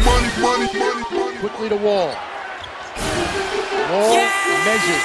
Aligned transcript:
Money, 0.00 0.28
money, 0.40 0.78
money, 0.78 1.38
Quickly 1.38 1.68
to 1.68 1.76
Wall. 1.76 2.08
Wall 3.90 4.14
yeah! 4.14 4.64
measures. 4.64 5.04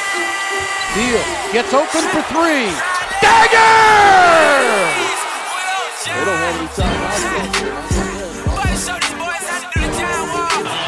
Deal. 0.96 1.22
Gets 1.54 1.74
open 1.74 2.02
for 2.10 2.22
three. 2.34 2.72
Dagger! 3.22 3.60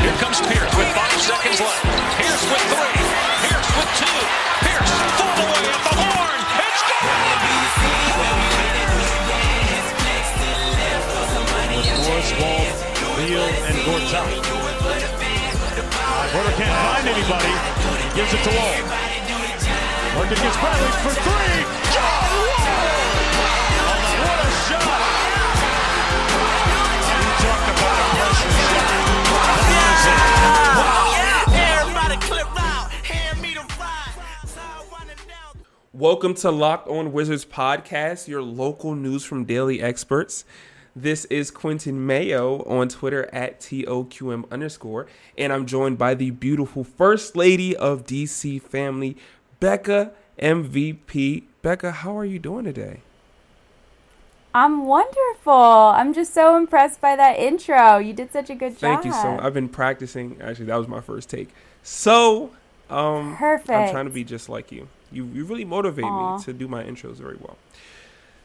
Here 0.01 0.15
comes 0.19 0.41
Pierce 0.41 0.75
with 0.75 0.87
five 0.95 1.21
seconds 1.21 1.59
left. 1.59 1.83
Pierce 2.17 2.51
with 2.51 2.61
three. 2.77 2.90
Porter 13.91 14.07
can't 16.55 16.71
find 16.79 17.03
anybody. 17.09 17.51
Gives 18.15 18.31
it 18.33 18.41
to 18.45 18.51
Wall. 18.55 18.71
Against 20.31 20.59
Bradley 20.61 20.91
for 21.03 21.11
three. 21.11 21.65
John 21.91 22.31
Wall! 22.31 22.71
What 23.83 24.39
a 24.39 24.49
shot! 24.63 24.95
You 27.41 27.51
about 27.51 27.99
a 27.99 28.07
pressure 28.15 28.55
shot. 28.71 29.11
Welcome 35.91 36.33
to 36.35 36.49
Locked 36.49 36.87
On 36.87 37.11
Wizards 37.11 37.43
podcast, 37.43 38.29
your 38.29 38.41
local 38.41 38.95
news 38.95 39.25
from 39.25 39.43
daily 39.43 39.81
experts. 39.81 40.45
This 40.95 41.23
is 41.25 41.51
Quinton 41.51 42.05
Mayo 42.05 42.63
on 42.63 42.89
Twitter 42.89 43.29
at 43.33 43.61
TOQM 43.61 44.51
underscore. 44.51 45.07
And 45.37 45.53
I'm 45.53 45.65
joined 45.65 45.97
by 45.97 46.15
the 46.15 46.31
beautiful 46.31 46.83
First 46.83 47.37
Lady 47.37 47.73
of 47.75 48.05
DC 48.05 48.61
family, 48.61 49.15
Becca 49.61 50.11
MVP. 50.37 51.43
Becca, 51.61 51.91
how 51.91 52.17
are 52.17 52.25
you 52.25 52.39
doing 52.39 52.65
today? 52.65 52.99
I'm 54.53 54.85
wonderful. 54.85 55.53
I'm 55.53 56.13
just 56.13 56.33
so 56.33 56.57
impressed 56.57 56.99
by 56.99 57.15
that 57.15 57.39
intro. 57.39 57.97
You 57.99 58.11
did 58.11 58.33
such 58.33 58.49
a 58.49 58.55
good 58.55 58.77
job. 58.77 59.01
Thank 59.01 59.05
you 59.05 59.13
so 59.13 59.31
much. 59.31 59.43
I've 59.43 59.53
been 59.53 59.69
practicing. 59.69 60.41
Actually, 60.41 60.65
that 60.65 60.75
was 60.75 60.89
my 60.89 60.99
first 60.99 61.29
take. 61.29 61.53
So, 61.83 62.51
um, 62.89 63.37
Perfect. 63.37 63.69
I'm 63.69 63.91
trying 63.91 64.05
to 64.05 64.11
be 64.11 64.25
just 64.25 64.49
like 64.49 64.73
you. 64.73 64.89
You, 65.09 65.25
you 65.27 65.45
really 65.45 65.63
motivate 65.63 66.03
Aww. 66.03 66.37
me 66.37 66.43
to 66.43 66.51
do 66.51 66.67
my 66.67 66.83
intros 66.83 67.15
very 67.15 67.37
well. 67.39 67.57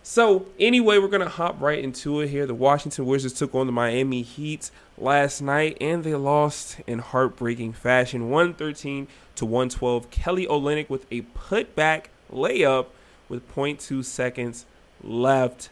So, 0.09 0.47
anyway, 0.61 0.99
we're 0.99 1.09
going 1.09 1.25
to 1.25 1.29
hop 1.29 1.61
right 1.61 1.83
into 1.83 2.21
it 2.21 2.29
here. 2.29 2.47
The 2.47 2.55
Washington 2.55 3.07
Wizards 3.07 3.35
took 3.35 3.57
on 3.57 3.67
the 3.67 3.73
Miami 3.73 4.23
Heat 4.23 4.71
last 4.97 5.43
night, 5.43 5.77
and 5.81 6.05
they 6.05 6.15
lost 6.15 6.77
in 6.87 7.01
heartbreaking 7.01 7.73
fashion 7.73 8.31
113 8.31 9.09
to 9.35 9.45
112. 9.45 10.09
Kelly 10.13 10.47
Olynyk 10.47 10.89
with 10.89 11.07
a 11.11 11.23
putback 11.23 12.05
layup 12.33 12.87
with 13.29 13.53
0.2 13.53 14.05
seconds 14.05 14.65
left. 15.03 15.71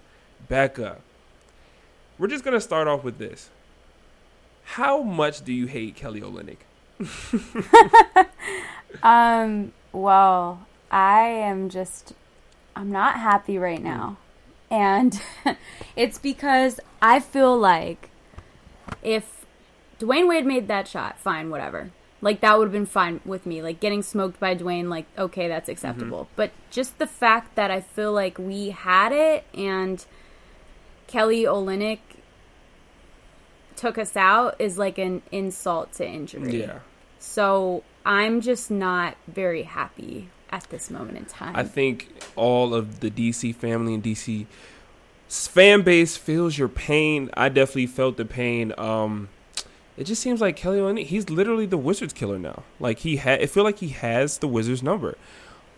Becca, 0.48 0.98
we're 2.18 2.26
just 2.26 2.42
going 2.42 2.54
to 2.54 2.60
start 2.60 2.88
off 2.88 3.04
with 3.04 3.18
this. 3.18 3.50
How 4.64 5.00
much 5.04 5.44
do 5.44 5.52
you 5.52 5.66
hate 5.66 5.94
Kelly 5.94 6.20
Olynyk? 6.20 6.58
um, 9.04 9.70
well, 9.92 10.66
I 10.90 11.20
am 11.20 11.68
just 11.68 12.14
I'm 12.74 12.90
not 12.90 13.20
happy 13.20 13.58
right 13.58 13.82
now. 13.82 14.16
And 14.74 15.22
it's 15.96 16.18
because 16.18 16.80
I 17.00 17.20
feel 17.20 17.56
like 17.56 18.10
if 19.04 19.46
Dwyane 20.00 20.28
Wade 20.28 20.44
made 20.44 20.66
that 20.66 20.88
shot, 20.88 21.16
fine, 21.16 21.48
whatever. 21.48 21.92
Like 22.20 22.40
that 22.40 22.58
would 22.58 22.64
have 22.64 22.72
been 22.72 22.84
fine 22.84 23.20
with 23.24 23.46
me. 23.46 23.62
Like 23.62 23.78
getting 23.78 24.02
smoked 24.02 24.40
by 24.40 24.56
Dwyane, 24.56 24.88
like 24.88 25.06
okay, 25.16 25.46
that's 25.46 25.68
acceptable. 25.68 26.24
Mm-hmm. 26.24 26.32
But 26.34 26.50
just 26.72 26.98
the 26.98 27.06
fact 27.06 27.54
that 27.54 27.70
I 27.70 27.82
feel 27.82 28.12
like 28.12 28.36
we 28.36 28.70
had 28.70 29.12
it 29.12 29.44
and 29.54 30.04
Kelly 31.06 31.44
Olynyk 31.44 32.00
took 33.76 33.96
us 33.96 34.16
out 34.16 34.56
is 34.58 34.76
like 34.76 34.98
an 34.98 35.22
insult 35.30 35.92
to 35.94 36.08
injury. 36.08 36.62
Yeah. 36.62 36.80
So 37.20 37.84
I'm 38.04 38.40
just 38.40 38.72
not 38.72 39.16
very 39.28 39.62
happy 39.62 40.30
at 40.54 40.70
this 40.70 40.88
moment 40.88 41.18
in 41.18 41.24
time. 41.24 41.56
I 41.56 41.64
think 41.64 42.08
all 42.36 42.74
of 42.74 43.00
the 43.00 43.10
DC 43.10 43.54
family 43.56 43.92
and 43.94 44.02
DC 44.02 44.46
fan 45.28 45.82
base 45.82 46.16
feels 46.16 46.56
your 46.56 46.68
pain. 46.68 47.28
I 47.34 47.48
definitely 47.48 47.88
felt 47.88 48.16
the 48.16 48.24
pain. 48.24 48.72
Um, 48.78 49.30
it 49.96 50.04
just 50.04 50.22
seems 50.22 50.40
like 50.40 50.54
Kelly 50.54 50.78
Olynyk, 50.78 51.06
he's 51.06 51.28
literally 51.28 51.66
the 51.66 51.76
Wizards 51.76 52.12
killer 52.12 52.38
now. 52.38 52.62
Like 52.78 53.00
he 53.00 53.16
had, 53.16 53.40
it 53.40 53.50
feel 53.50 53.64
like 53.64 53.78
he 53.78 53.88
has 53.88 54.38
the 54.38 54.46
Wizards 54.46 54.80
number, 54.80 55.18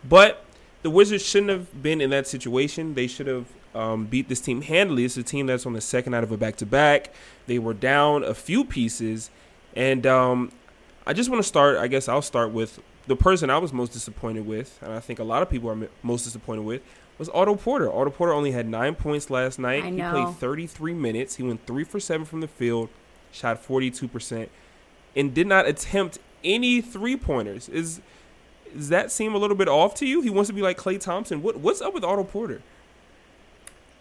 but 0.07 0.45
the 0.83 0.91
Wizards 0.91 1.25
shouldn't 1.25 1.49
have 1.49 1.81
been 1.81 1.99
in 1.99 2.11
that 2.11 2.27
situation. 2.27 2.93
They 2.93 3.07
should 3.07 3.27
have 3.27 3.47
um, 3.73 4.05
beat 4.05 4.29
this 4.29 4.41
team 4.41 4.61
handily. 4.61 5.05
It's 5.05 5.17
a 5.17 5.23
team 5.23 5.47
that's 5.47 5.65
on 5.65 5.73
the 5.73 5.81
second 5.81 6.13
out 6.13 6.23
of 6.23 6.31
a 6.31 6.37
back 6.37 6.55
to 6.57 6.67
back. 6.67 7.11
They 7.47 7.57
were 7.57 7.73
down 7.73 8.23
a 8.23 8.35
few 8.35 8.63
pieces, 8.63 9.31
and 9.75 10.05
um, 10.05 10.51
I 11.07 11.13
just 11.13 11.31
want 11.31 11.41
to 11.41 11.47
start. 11.47 11.77
I 11.77 11.87
guess 11.87 12.07
I'll 12.07 12.21
start 12.21 12.51
with 12.51 12.79
the 13.07 13.15
person 13.15 13.49
I 13.49 13.57
was 13.57 13.73
most 13.73 13.93
disappointed 13.93 14.45
with, 14.45 14.79
and 14.81 14.93
I 14.93 14.99
think 14.99 15.19
a 15.19 15.23
lot 15.23 15.41
of 15.41 15.49
people 15.49 15.69
are 15.69 15.89
most 16.03 16.23
disappointed 16.23 16.63
with, 16.63 16.81
was 17.17 17.29
Otto 17.29 17.55
Porter. 17.55 17.91
Otto 17.91 18.11
Porter 18.11 18.33
only 18.33 18.51
had 18.51 18.67
nine 18.67 18.95
points 18.95 19.29
last 19.29 19.57
night. 19.57 19.83
He 19.85 20.01
played 20.01 20.35
33 20.35 20.93
minutes. 20.93 21.35
He 21.35 21.43
went 21.43 21.65
three 21.65 21.83
for 21.83 21.99
seven 21.99 22.25
from 22.25 22.41
the 22.41 22.47
field, 22.47 22.89
shot 23.31 23.65
42%, 23.65 24.49
and 25.15 25.33
did 25.33 25.47
not 25.47 25.67
attempt 25.67 26.19
any 26.43 26.81
three 26.81 27.17
pointers. 27.17 27.69
Is 27.69 28.01
does 28.75 28.89
that 28.89 29.11
seem 29.11 29.33
a 29.33 29.37
little 29.37 29.55
bit 29.55 29.69
off 29.69 29.95
to 29.95 30.05
you? 30.05 30.21
He 30.21 30.29
wants 30.29 30.49
to 30.49 30.53
be 30.53 30.61
like 30.61 30.77
Klay 30.77 30.99
Thompson. 30.99 31.41
What 31.41 31.57
what's 31.57 31.81
up 31.81 31.93
with 31.93 32.03
Otto 32.03 32.23
Porter? 32.23 32.61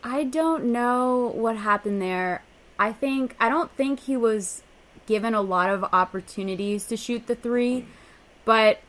I 0.02 0.24
don't 0.24 0.66
know 0.66 1.32
what 1.34 1.56
happened 1.56 2.02
there. 2.02 2.42
I 2.78 2.92
think 2.92 3.36
I 3.40 3.48
don't 3.48 3.70
think 3.72 4.00
he 4.00 4.16
was 4.16 4.62
given 5.06 5.34
a 5.34 5.40
lot 5.40 5.70
of 5.70 5.84
opportunities 5.84 6.86
to 6.88 6.96
shoot 6.96 7.26
the 7.26 7.34
three, 7.34 7.86
but 8.44 8.80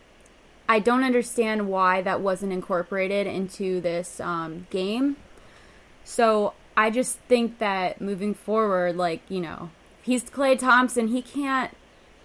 I 0.69 0.79
don't 0.79 1.03
understand 1.03 1.69
why 1.69 2.01
that 2.01 2.21
wasn't 2.21 2.53
incorporated 2.53 3.27
into 3.27 3.79
this 3.81 4.19
um, 4.19 4.67
game. 4.69 5.15
So 6.03 6.53
I 6.75 6.89
just 6.89 7.19
think 7.27 7.59
that 7.59 8.01
moving 8.01 8.33
forward, 8.33 8.95
like, 8.95 9.21
you 9.29 9.39
know, 9.41 9.69
he's 10.01 10.23
Klay 10.25 10.57
Thompson, 10.57 11.07
he 11.07 11.21
can't 11.21 11.71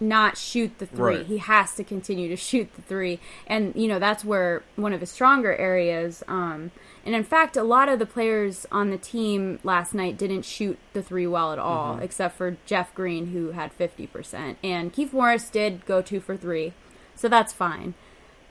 not 0.02 0.36
shoot 0.36 0.78
the 0.78 0.86
three. 0.86 1.16
Right. 1.18 1.26
He 1.26 1.38
has 1.38 1.74
to 1.76 1.84
continue 1.84 2.28
to 2.28 2.36
shoot 2.36 2.74
the 2.74 2.82
three. 2.82 3.20
And, 3.46 3.74
you 3.74 3.88
know, 3.88 3.98
that's 3.98 4.24
where 4.24 4.62
one 4.76 4.92
of 4.92 5.00
his 5.00 5.10
stronger 5.10 5.54
areas. 5.54 6.22
Um, 6.28 6.72
and 7.06 7.14
in 7.14 7.24
fact, 7.24 7.56
a 7.56 7.62
lot 7.62 7.88
of 7.88 7.98
the 7.98 8.06
players 8.06 8.66
on 8.70 8.90
the 8.90 8.98
team 8.98 9.58
last 9.62 9.94
night 9.94 10.18
didn't 10.18 10.44
shoot 10.44 10.78
the 10.92 11.02
three 11.02 11.26
well 11.26 11.52
at 11.52 11.58
all, 11.58 11.94
mm-hmm. 11.94 12.02
except 12.02 12.36
for 12.36 12.56
Jeff 12.66 12.94
Green, 12.94 13.28
who 13.28 13.52
had 13.52 13.76
50%. 13.76 14.56
And 14.62 14.92
Keith 14.92 15.12
Morris 15.12 15.48
did 15.48 15.86
go 15.86 16.02
two 16.02 16.20
for 16.20 16.36
three. 16.36 16.72
So 17.14 17.28
that's 17.28 17.52
fine. 17.52 17.94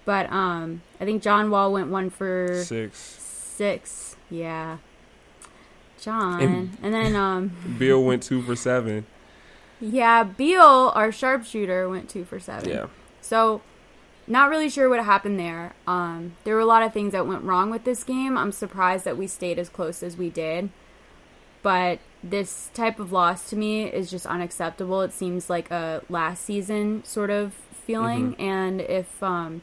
But 0.06 0.32
um, 0.32 0.82
I 1.00 1.06
think 1.06 1.22
John 1.22 1.52
Wall 1.52 1.72
went 1.72 1.90
one 1.90 2.10
for 2.10 2.64
six. 2.64 2.98
Six, 2.98 4.16
yeah. 4.30 4.78
John, 6.00 6.42
and, 6.42 6.78
and 6.82 6.94
then 6.94 7.16
um, 7.16 7.52
Beal 7.78 8.04
went 8.04 8.24
two 8.24 8.42
for 8.42 8.56
seven. 8.56 9.06
Yeah, 9.80 10.24
Beal, 10.24 10.92
our 10.96 11.12
sharpshooter, 11.12 11.88
went 11.88 12.10
two 12.10 12.26
for 12.26 12.40
seven. 12.40 12.70
Yeah. 12.70 12.86
So, 13.22 13.62
not 14.26 14.50
really 14.50 14.70
sure 14.70 14.90
what 14.90 15.04
happened 15.04 15.40
there. 15.40 15.74
Um, 15.86 16.34
there 16.44 16.56
were 16.56 16.62
a 16.62 16.66
lot 16.66 16.82
of 16.82 16.92
things 16.92 17.12
that 17.12 17.28
went 17.28 17.44
wrong 17.44 17.70
with 17.70 17.84
this 17.84 18.04
game. 18.04 18.36
I'm 18.36 18.52
surprised 18.52 19.06
that 19.06 19.18
we 19.18 19.28
stayed 19.28 19.60
as 19.60 19.70
close 19.70 20.02
as 20.02 20.18
we 20.18 20.30
did. 20.32 20.70
But 21.62 22.00
this 22.24 22.72
type 22.74 23.00
of 23.00 23.12
loss 23.12 23.50
to 23.52 23.56
me 23.56 23.84
is 23.86 24.10
just 24.10 24.26
unacceptable. 24.26 25.02
It 25.02 25.14
seems 25.14 25.50
like 25.50 25.70
a 25.70 26.02
last 26.10 26.44
season 26.44 27.04
sort 27.04 27.30
of 27.30 27.54
feeling, 27.86 28.34
mm-hmm. 28.34 28.42
and 28.42 28.82
if 28.82 29.22
um, 29.22 29.62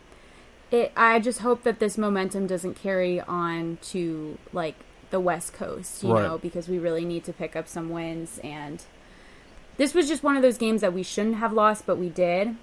it 0.71 0.93
I 0.97 1.21
just 1.21 1.41
hope 1.41 1.63
that 1.63 1.79
this 1.79 1.97
momentum 1.99 2.47
doesn't 2.47 2.75
carry 2.75 3.21
on 3.21 3.79
to 3.91 4.39
like 4.53 4.77
the 5.11 5.21
West 5.21 5.53
Coast, 5.53 6.03
you 6.03 6.13
right. 6.13 6.23
know, 6.23 6.39
because 6.39 6.69
we 6.69 6.79
really 6.79 7.05
need 7.05 7.25
to 7.25 7.33
pick 7.33 7.57
up 7.57 7.69
some 7.69 7.89
wins 7.89 8.39
and 8.45 8.85
this 9.79 9.95
was 9.95 10.09
just 10.09 10.23
one 10.23 10.37
of 10.37 10.43
those 10.43 10.59
games 10.59 10.81
that 10.81 10.93
we 10.93 11.03
shouldn't 11.03 11.37
have 11.37 11.53
lost, 11.53 11.87
but 11.87 11.97
we 11.97 12.09
did. 12.09 12.57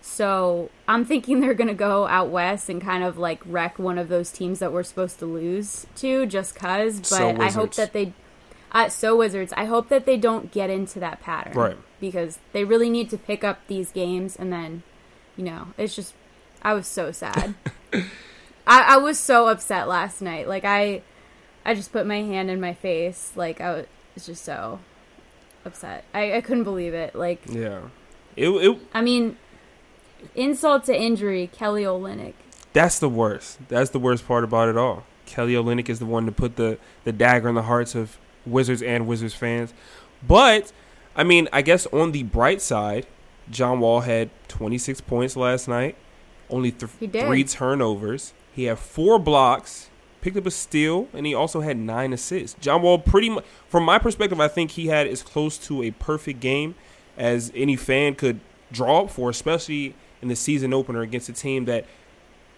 So 0.00 0.70
I'm 0.88 1.04
thinking 1.04 1.40
they're 1.40 1.54
gonna 1.54 1.74
go 1.74 2.06
out 2.06 2.30
west 2.30 2.68
and 2.68 2.80
kind 2.80 3.04
of 3.04 3.18
like 3.18 3.40
wreck 3.44 3.78
one 3.78 3.98
of 3.98 4.08
those 4.08 4.30
teams 4.30 4.58
that 4.60 4.72
we're 4.72 4.82
supposed 4.82 5.18
to 5.18 5.26
lose 5.26 5.86
to, 5.96 6.26
just 6.26 6.54
cause. 6.54 7.00
But 7.00 7.06
So 7.06 7.36
I 7.40 7.50
hope 7.50 7.74
that 7.74 7.92
they, 7.92 8.12
uh, 8.72 8.88
so 8.88 9.16
Wizards. 9.16 9.52
I 9.56 9.66
hope 9.66 9.88
that 9.90 10.06
they 10.06 10.16
don't 10.16 10.50
get 10.50 10.70
into 10.70 10.98
that 11.00 11.20
pattern, 11.20 11.52
Right. 11.54 11.76
Because 12.00 12.38
they 12.52 12.64
really 12.64 12.90
need 12.90 13.10
to 13.10 13.18
pick 13.18 13.44
up 13.44 13.60
these 13.68 13.92
games, 13.92 14.34
and 14.34 14.52
then, 14.52 14.82
you 15.36 15.44
know, 15.44 15.68
it's 15.76 15.94
just. 15.94 16.14
I 16.62 16.74
was 16.74 16.86
so 16.86 17.12
sad. 17.12 17.54
I, 17.92 18.94
I 18.94 18.96
was 18.98 19.18
so 19.18 19.48
upset 19.48 19.88
last 19.88 20.22
night. 20.22 20.48
Like 20.48 20.64
I, 20.64 21.02
I 21.64 21.74
just 21.74 21.92
put 21.92 22.06
my 22.06 22.22
hand 22.22 22.50
in 22.50 22.60
my 22.60 22.74
face. 22.74 23.32
Like 23.34 23.60
I 23.60 23.84
was 24.14 24.26
just 24.26 24.44
so 24.44 24.80
upset. 25.64 26.04
I, 26.14 26.36
I 26.36 26.40
couldn't 26.40 26.64
believe 26.64 26.94
it. 26.94 27.14
Like 27.14 27.42
Yeah. 27.48 27.82
It, 28.36 28.48
it 28.48 28.78
I 28.94 29.02
mean, 29.02 29.36
insult 30.34 30.84
to 30.84 30.98
injury, 30.98 31.50
Kelly 31.52 31.82
Olynyk. 31.82 32.34
that's 32.72 32.98
the 32.98 33.08
worst. 33.08 33.58
That's 33.68 33.90
the 33.90 33.98
worst 33.98 34.26
part 34.26 34.44
about 34.44 34.68
it 34.68 34.76
all. 34.76 35.04
Kelly 35.26 35.54
Olynyk 35.54 35.88
is 35.88 35.98
the 35.98 36.06
one 36.06 36.26
to 36.26 36.32
put 36.32 36.56
the, 36.56 36.78
the 37.04 37.12
dagger 37.12 37.48
in 37.48 37.54
the 37.54 37.62
hearts 37.62 37.94
of 37.94 38.18
Wizards 38.46 38.82
and 38.82 39.06
Wizards 39.06 39.34
fans. 39.34 39.74
But 40.26 40.72
I 41.14 41.24
mean, 41.24 41.48
I 41.52 41.62
guess 41.62 41.86
on 41.88 42.12
the 42.12 42.22
bright 42.22 42.62
side, 42.62 43.06
John 43.50 43.80
Wall 43.80 44.00
had 44.00 44.30
26 44.48 45.00
points 45.02 45.36
last 45.36 45.68
night, 45.68 45.96
only 46.52 46.70
th- 46.70 46.90
three 47.26 47.44
turnovers. 47.44 48.32
He 48.54 48.64
had 48.64 48.78
four 48.78 49.18
blocks, 49.18 49.88
picked 50.20 50.36
up 50.36 50.46
a 50.46 50.50
steal, 50.50 51.08
and 51.12 51.26
he 51.26 51.34
also 51.34 51.60
had 51.60 51.76
nine 51.76 52.12
assists. 52.12 52.56
John 52.60 52.82
Wall, 52.82 52.98
pretty 52.98 53.30
much, 53.30 53.44
from 53.68 53.84
my 53.84 53.98
perspective, 53.98 54.38
I 54.40 54.48
think 54.48 54.72
he 54.72 54.86
had 54.88 55.06
as 55.06 55.22
close 55.22 55.58
to 55.58 55.82
a 55.82 55.90
perfect 55.92 56.40
game 56.40 56.74
as 57.16 57.50
any 57.54 57.76
fan 57.76 58.14
could 58.14 58.40
draw 58.70 59.02
up 59.02 59.10
for, 59.10 59.30
especially 59.30 59.94
in 60.20 60.28
the 60.28 60.36
season 60.36 60.72
opener 60.72 61.02
against 61.02 61.28
a 61.28 61.32
team 61.32 61.64
that 61.64 61.86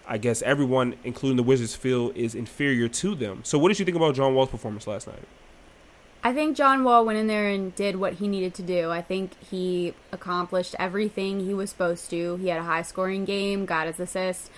I 0.06 0.18
guess 0.18 0.42
everyone, 0.42 0.96
including 1.02 1.36
the 1.36 1.42
Wizards, 1.42 1.74
feel 1.74 2.12
is 2.14 2.34
inferior 2.34 2.88
to 2.88 3.14
them. 3.14 3.40
So, 3.42 3.58
what 3.58 3.68
did 3.68 3.78
you 3.78 3.84
think 3.84 3.96
about 3.96 4.14
John 4.14 4.34
Wall's 4.34 4.50
performance 4.50 4.86
last 4.86 5.06
night? 5.06 5.22
I 6.26 6.32
think 6.32 6.56
John 6.56 6.84
Wall 6.84 7.04
went 7.04 7.18
in 7.18 7.26
there 7.26 7.48
and 7.48 7.74
did 7.74 7.96
what 7.96 8.14
he 8.14 8.26
needed 8.28 8.54
to 8.54 8.62
do. 8.62 8.90
I 8.90 9.02
think 9.02 9.32
he 9.50 9.92
accomplished 10.10 10.74
everything 10.78 11.40
he 11.40 11.52
was 11.52 11.68
supposed 11.68 12.08
to. 12.10 12.36
He 12.36 12.48
had 12.48 12.58
a 12.58 12.62
high 12.64 12.80
scoring 12.80 13.26
game, 13.26 13.66
got 13.66 13.86
his 13.86 14.00
assist, 14.00 14.50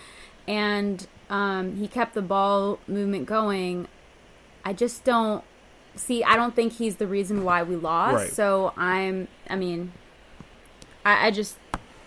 and 0.46 1.04
um, 1.28 1.74
he 1.76 1.88
kept 1.88 2.14
the 2.14 2.22
ball 2.22 2.78
movement 2.86 3.26
going. 3.26 3.88
I 4.64 4.74
just 4.74 5.02
don't 5.02 5.42
see. 5.96 6.22
I 6.22 6.36
don't 6.36 6.54
think 6.54 6.74
he's 6.74 6.96
the 6.96 7.06
reason 7.08 7.42
why 7.42 7.64
we 7.64 7.74
lost. 7.74 8.14
Right. 8.14 8.30
So 8.32 8.72
I'm. 8.76 9.26
I 9.50 9.56
mean, 9.56 9.92
I, 11.04 11.26
I 11.26 11.30
just. 11.32 11.56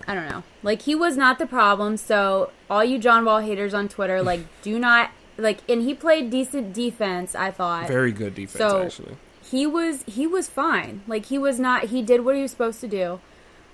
I 0.08 0.16
don't 0.16 0.30
know. 0.30 0.44
Like 0.64 0.84
he 0.84 0.96
was 0.96 1.18
not 1.18 1.38
the 1.38 1.46
problem. 1.46 1.98
So 1.98 2.52
all 2.70 2.84
you 2.84 2.98
John 2.98 3.26
Wall 3.26 3.42
haters 3.42 3.74
on 3.74 3.90
Twitter, 3.90 4.24
like, 4.24 4.40
do 4.62 4.80
not 4.80 5.12
like. 5.38 5.60
And 5.70 5.82
he 5.82 5.94
played 5.94 6.30
decent 6.30 6.74
defense. 6.74 7.36
I 7.36 7.52
thought 7.52 7.90
Very 7.90 8.14
good 8.14 8.36
defense, 8.36 8.58
So- 8.58 8.84
actually. 8.84 9.18
He 9.50 9.66
was 9.66 10.04
he 10.04 10.28
was 10.28 10.48
fine. 10.48 11.02
Like 11.08 11.26
he 11.26 11.38
was 11.38 11.60
not 11.60 11.86
he 11.86 12.02
did 12.02 12.26
what 12.26 12.36
he 12.36 12.42
was 12.42 12.52
supposed 12.52 12.82
to 12.82 12.88
do. 12.88 13.20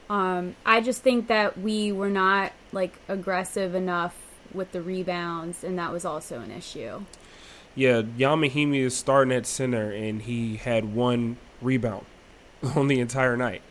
Um 0.09 0.55
I 0.65 0.81
just 0.81 1.01
think 1.01 1.27
that 1.27 1.57
we 1.57 1.91
were 1.91 2.09
not 2.09 2.53
like 2.71 2.99
aggressive 3.07 3.75
enough 3.75 4.15
with 4.53 4.71
the 4.71 4.81
rebounds 4.81 5.63
and 5.63 5.77
that 5.77 5.91
was 5.91 6.05
also 6.05 6.39
an 6.39 6.51
issue. 6.51 7.01
Yeah, 7.75 8.03
Ian 8.17 8.39
Mahinmi 8.39 8.79
is 8.79 8.95
starting 8.95 9.33
at 9.33 9.45
center, 9.45 9.91
and 9.91 10.21
he 10.21 10.55
had 10.55 10.95
one 10.95 11.35
rebound 11.61 12.05
on 12.75 12.87
the 12.87 13.01
entire 13.01 13.35
night. 13.35 13.61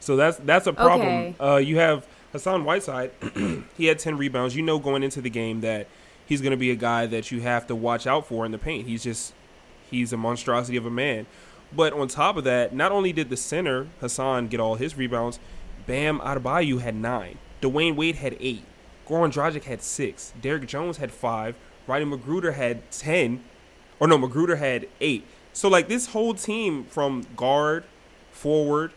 So 0.00 0.16
that's 0.16 0.36
that's 0.38 0.66
a 0.66 0.72
problem. 0.72 1.08
Okay. 1.08 1.34
Uh, 1.38 1.56
you 1.56 1.78
have 1.78 2.06
Hassan 2.32 2.64
Whiteside. 2.64 3.12
he 3.76 3.86
had 3.86 4.00
ten 4.00 4.16
rebounds. 4.16 4.56
You 4.56 4.62
know, 4.62 4.80
going 4.80 5.04
into 5.04 5.20
the 5.20 5.30
game 5.30 5.60
that 5.60 5.86
he's 6.26 6.40
going 6.40 6.50
to 6.50 6.56
be 6.56 6.72
a 6.72 6.76
guy 6.76 7.06
that 7.06 7.30
you 7.30 7.40
have 7.42 7.68
to 7.68 7.76
watch 7.76 8.06
out 8.06 8.26
for 8.26 8.44
in 8.44 8.50
the 8.50 8.58
paint. 8.58 8.88
He's 8.88 9.04
just 9.04 9.32
he's 9.88 10.12
a 10.12 10.16
monstrosity 10.16 10.76
of 10.76 10.84
a 10.84 10.90
man. 10.90 11.26
But 11.74 11.92
on 11.92 12.08
top 12.08 12.36
of 12.36 12.44
that, 12.44 12.74
not 12.74 12.92
only 12.92 13.12
did 13.12 13.30
the 13.30 13.36
center 13.36 13.88
Hassan 14.00 14.48
get 14.48 14.60
all 14.60 14.74
his 14.74 14.96
rebounds, 14.96 15.38
Bam 15.86 16.20
Adebayo 16.20 16.80
had 16.80 16.94
nine. 16.94 17.38
Dwyane 17.60 17.96
Wade 17.96 18.16
had 18.16 18.36
eight. 18.40 18.64
Goran 19.06 19.32
Dragic 19.32 19.64
had 19.64 19.82
six. 19.82 20.32
Derrick 20.40 20.66
Jones 20.66 20.98
had 20.98 21.12
five. 21.12 21.56
Rodney 21.86 22.16
McGruder 22.16 22.54
had 22.54 22.90
ten. 22.90 23.42
Or 23.98 24.06
no, 24.06 24.18
Magruder 24.18 24.56
had 24.56 24.88
eight. 25.00 25.24
So 25.52 25.68
like 25.68 25.88
this 25.88 26.08
whole 26.08 26.34
team 26.34 26.84
from 26.84 27.24
guard, 27.36 27.84
forward, 28.30 28.92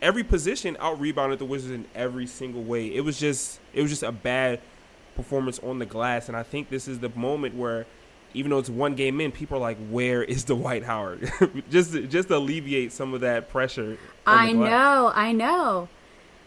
every 0.00 0.24
position 0.24 0.76
out 0.80 1.00
rebounded 1.00 1.38
the 1.38 1.44
Wizards 1.44 1.72
in 1.72 1.86
every 1.94 2.26
single 2.26 2.62
way. 2.62 2.94
It 2.94 3.00
was 3.02 3.18
just 3.18 3.60
it 3.72 3.80
was 3.82 3.90
just 3.90 4.02
a 4.02 4.12
bad 4.12 4.60
performance 5.14 5.58
on 5.60 5.78
the 5.78 5.86
glass, 5.86 6.28
and 6.28 6.36
I 6.36 6.42
think 6.42 6.68
this 6.68 6.88
is 6.88 6.98
the 6.98 7.10
moment 7.10 7.54
where, 7.54 7.86
even 8.34 8.50
though 8.50 8.58
it's 8.58 8.70
one 8.70 8.94
game 8.94 9.20
in, 9.20 9.32
people 9.32 9.58
are 9.58 9.60
like, 9.60 9.78
"Where 9.88 10.22
is 10.22 10.44
Dwight 10.52 10.84
Howard?" 10.84 11.30
just 11.70 11.92
to- 11.92 12.06
just 12.06 12.28
to 12.28 12.36
alleviate 12.36 12.92
some 12.92 13.14
of 13.14 13.20
that 13.22 13.48
pressure. 13.48 13.98
I 14.26 14.52
know, 14.52 15.12
I 15.14 15.32
know. 15.32 15.88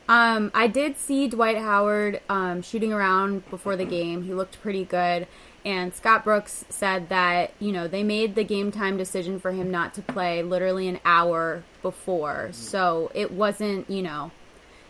Um, 0.07 0.51
I 0.53 0.67
did 0.67 0.97
see 0.97 1.27
Dwight 1.27 1.57
Howard 1.57 2.21
um, 2.29 2.61
shooting 2.61 2.93
around 2.93 3.49
before 3.49 3.75
the 3.75 3.85
game. 3.85 4.23
He 4.23 4.33
looked 4.33 4.61
pretty 4.61 4.85
good. 4.85 5.27
And 5.65 5.95
Scott 5.95 6.23
Brooks 6.23 6.63
said 6.69 7.09
that, 7.09 7.51
you 7.59 7.71
know, 7.71 7.87
they 7.87 8.03
made 8.03 8.35
the 8.35 8.43
game 8.43 8.71
time 8.71 8.97
decision 8.97 9.39
for 9.39 9.51
him 9.51 9.71
not 9.71 9.95
to 9.95 10.03
play 10.03 10.43
literally 10.43 10.87
an 10.87 10.99
hour 11.03 11.63
before. 11.81 12.49
So 12.51 13.11
it 13.15 13.31
wasn't, 13.31 13.89
you 13.89 14.03
know, 14.03 14.29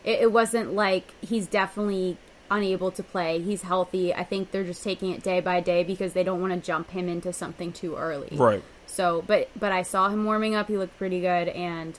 it, 0.03 0.23
it 0.23 0.31
wasn't 0.33 0.73
like 0.73 1.13
he's 1.21 1.47
definitely 1.47 2.17
unable 2.49 2.91
to 2.91 3.03
play. 3.03 3.41
He's 3.41 3.63
healthy. 3.63 4.13
I 4.13 4.23
think 4.23 4.51
they're 4.51 4.63
just 4.63 4.83
taking 4.83 5.11
it 5.11 5.23
day 5.23 5.39
by 5.39 5.59
day 5.59 5.83
because 5.83 6.13
they 6.13 6.23
don't 6.23 6.41
want 6.41 6.53
to 6.53 6.59
jump 6.59 6.91
him 6.91 7.07
into 7.07 7.33
something 7.33 7.71
too 7.71 7.95
early. 7.95 8.29
Right. 8.31 8.63
So, 8.85 9.23
but 9.25 9.49
but 9.59 9.71
I 9.71 9.81
saw 9.81 10.09
him 10.09 10.25
warming 10.25 10.55
up. 10.55 10.67
He 10.67 10.77
looked 10.77 10.97
pretty 10.97 11.21
good, 11.21 11.49
and 11.49 11.97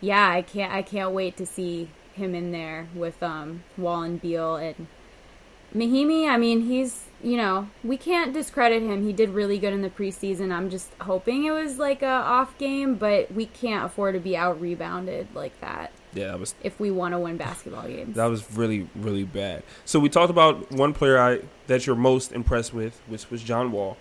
yeah, 0.00 0.28
I 0.28 0.42
can't 0.42 0.72
I 0.72 0.82
can't 0.82 1.12
wait 1.12 1.36
to 1.38 1.46
see 1.46 1.90
him 2.14 2.34
in 2.34 2.52
there 2.52 2.88
with 2.94 3.22
um 3.22 3.64
Wall 3.76 4.02
and 4.02 4.20
Beal 4.20 4.56
and 4.56 4.86
Mahinmi. 5.74 6.28
I 6.28 6.36
mean, 6.36 6.62
he's 6.62 7.04
you 7.22 7.36
know 7.36 7.68
we 7.84 7.96
can't 7.96 8.32
discredit 8.32 8.82
him. 8.82 9.04
He 9.04 9.12
did 9.12 9.30
really 9.30 9.58
good 9.58 9.72
in 9.72 9.82
the 9.82 9.90
preseason. 9.90 10.52
I'm 10.52 10.70
just 10.70 10.92
hoping 11.00 11.44
it 11.44 11.50
was 11.50 11.78
like 11.78 12.02
a 12.02 12.06
off 12.06 12.56
game, 12.58 12.94
but 12.94 13.32
we 13.32 13.46
can't 13.46 13.84
afford 13.84 14.14
to 14.14 14.20
be 14.20 14.36
out 14.36 14.60
rebounded 14.60 15.28
like 15.34 15.60
that 15.60 15.92
Yeah, 16.12 16.28
that 16.28 16.40
was 16.40 16.54
if 16.62 16.78
we 16.80 16.90
want 16.90 17.14
to 17.14 17.18
win 17.18 17.36
basketball 17.36 17.86
games. 17.86 18.16
that 18.16 18.26
was 18.26 18.50
really 18.56 18.88
really 18.96 19.24
bad. 19.24 19.62
So 19.84 20.00
we 20.00 20.08
talked 20.08 20.30
about 20.30 20.70
one 20.72 20.92
player 20.92 21.18
I 21.18 21.40
that 21.68 21.86
you're 21.86 21.96
most 21.96 22.32
impressed 22.32 22.74
with, 22.74 23.00
which 23.06 23.30
was 23.30 23.42
John 23.42 23.70
Wall. 23.72 23.96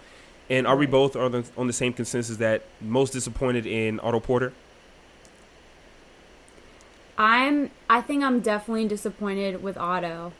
And 0.49 0.65
are 0.65 0.75
we 0.75 0.87
both 0.87 1.15
on 1.15 1.31
the, 1.31 1.45
on 1.55 1.67
the 1.67 1.73
same 1.73 1.93
consensus 1.93 2.37
that 2.37 2.63
most 2.81 3.13
disappointed 3.13 3.67
in 3.67 3.99
Otto 3.99 4.19
Porter? 4.19 4.51
I'm 7.17 7.71
I 7.89 8.01
think 8.01 8.23
I'm 8.23 8.39
definitely 8.39 8.87
disappointed 8.87 9.61
with 9.61 9.77
Otto. 9.77 10.33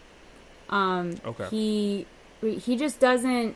Um 0.69 1.15
Okay. 1.25 1.45
he 1.51 2.05
he 2.41 2.75
just 2.77 2.99
doesn't 2.99 3.55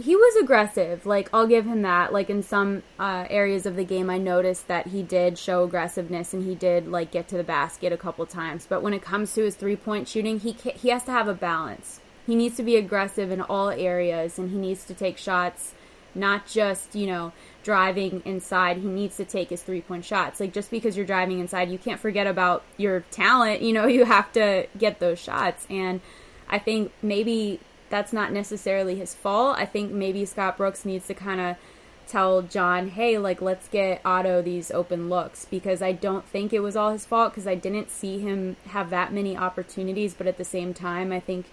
he 0.00 0.16
was 0.16 0.36
aggressive. 0.36 1.06
Like 1.06 1.28
I'll 1.32 1.46
give 1.46 1.66
him 1.66 1.82
that. 1.82 2.12
Like 2.12 2.30
in 2.30 2.42
some 2.42 2.82
uh, 2.98 3.26
areas 3.28 3.66
of 3.66 3.76
the 3.76 3.84
game 3.84 4.10
I 4.10 4.18
noticed 4.18 4.68
that 4.68 4.88
he 4.88 5.02
did 5.02 5.38
show 5.38 5.64
aggressiveness 5.64 6.32
and 6.34 6.44
he 6.44 6.54
did 6.54 6.88
like 6.88 7.10
get 7.10 7.28
to 7.28 7.36
the 7.36 7.44
basket 7.44 7.92
a 7.92 7.96
couple 7.96 8.26
times. 8.26 8.66
But 8.66 8.82
when 8.82 8.94
it 8.94 9.02
comes 9.02 9.34
to 9.34 9.44
his 9.44 9.54
three-point 9.54 10.08
shooting, 10.08 10.40
he 10.40 10.52
ca 10.52 10.72
he 10.72 10.88
has 10.88 11.04
to 11.04 11.12
have 11.12 11.28
a 11.28 11.34
balance. 11.34 12.00
He 12.26 12.36
needs 12.36 12.56
to 12.56 12.62
be 12.62 12.76
aggressive 12.76 13.30
in 13.30 13.40
all 13.40 13.70
areas 13.70 14.38
and 14.38 14.50
he 14.50 14.56
needs 14.56 14.84
to 14.84 14.94
take 14.94 15.18
shots 15.18 15.74
not 16.14 16.46
just, 16.46 16.94
you 16.94 17.06
know, 17.06 17.32
driving 17.62 18.22
inside. 18.24 18.78
He 18.78 18.88
needs 18.88 19.16
to 19.16 19.24
take 19.24 19.50
his 19.50 19.62
three 19.62 19.80
point 19.80 20.04
shots. 20.04 20.40
Like, 20.40 20.52
just 20.52 20.70
because 20.70 20.96
you're 20.96 21.06
driving 21.06 21.40
inside, 21.40 21.70
you 21.70 21.78
can't 21.78 22.00
forget 22.00 22.26
about 22.26 22.64
your 22.76 23.00
talent. 23.10 23.62
You 23.62 23.72
know, 23.72 23.86
you 23.96 24.04
have 24.04 24.32
to 24.32 24.66
get 24.76 25.00
those 25.00 25.18
shots. 25.18 25.66
And 25.70 26.00
I 26.48 26.58
think 26.58 26.92
maybe 27.02 27.60
that's 27.90 28.12
not 28.12 28.32
necessarily 28.32 28.94
his 28.94 29.14
fault. 29.14 29.56
I 29.58 29.66
think 29.66 29.92
maybe 29.92 30.24
Scott 30.24 30.56
Brooks 30.56 30.84
needs 30.84 31.06
to 31.08 31.14
kind 31.14 31.40
of 31.40 31.56
tell 32.06 32.42
John, 32.42 32.88
hey, 32.88 33.18
like, 33.18 33.42
let's 33.42 33.68
get 33.68 34.00
Otto 34.04 34.42
these 34.42 34.70
open 34.70 35.08
looks 35.08 35.44
because 35.44 35.82
I 35.82 35.92
don't 35.92 36.24
think 36.24 36.52
it 36.52 36.60
was 36.60 36.76
all 36.76 36.92
his 36.92 37.04
fault 37.04 37.32
because 37.32 37.46
I 37.46 37.54
didn't 37.54 37.90
see 37.90 38.18
him 38.18 38.56
have 38.66 38.90
that 38.90 39.12
many 39.12 39.36
opportunities. 39.36 40.14
But 40.14 40.26
at 40.26 40.38
the 40.38 40.44
same 40.44 40.72
time, 40.72 41.12
I 41.12 41.20
think 41.20 41.46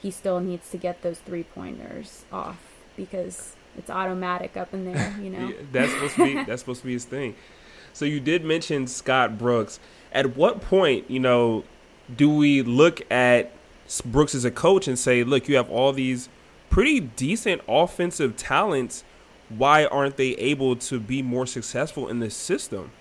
he 0.00 0.10
still 0.10 0.40
needs 0.40 0.70
to 0.70 0.76
get 0.76 1.02
those 1.02 1.18
three 1.18 1.42
pointers 1.42 2.24
off 2.32 2.58
because 2.96 3.56
it's 3.76 3.90
automatic 3.90 4.56
up 4.56 4.72
in 4.72 4.92
there, 4.92 5.16
you 5.20 5.30
know. 5.30 5.48
Yeah, 5.48 5.56
that's 5.72 5.92
supposed 5.92 6.14
to 6.16 6.24
be 6.24 6.44
that's 6.46 6.62
supposed 6.62 6.80
to 6.80 6.86
be 6.86 6.94
his 6.94 7.04
thing. 7.04 7.34
So 7.92 8.04
you 8.04 8.20
did 8.20 8.44
mention 8.44 8.86
Scott 8.86 9.38
Brooks. 9.38 9.80
At 10.12 10.36
what 10.36 10.60
point, 10.60 11.10
you 11.10 11.20
know, 11.20 11.64
do 12.14 12.34
we 12.34 12.62
look 12.62 13.00
at 13.10 13.52
Brooks 14.04 14.34
as 14.34 14.44
a 14.44 14.50
coach 14.50 14.86
and 14.86 14.98
say, 14.98 15.24
"Look, 15.24 15.48
you 15.48 15.56
have 15.56 15.70
all 15.70 15.92
these 15.92 16.28
pretty 16.68 17.00
decent 17.00 17.62
offensive 17.68 18.36
talents. 18.36 19.04
Why 19.48 19.84
aren't 19.86 20.16
they 20.16 20.30
able 20.36 20.76
to 20.76 21.00
be 21.00 21.22
more 21.22 21.46
successful 21.46 22.08
in 22.08 22.20
this 22.20 22.34
system?" 22.34 22.92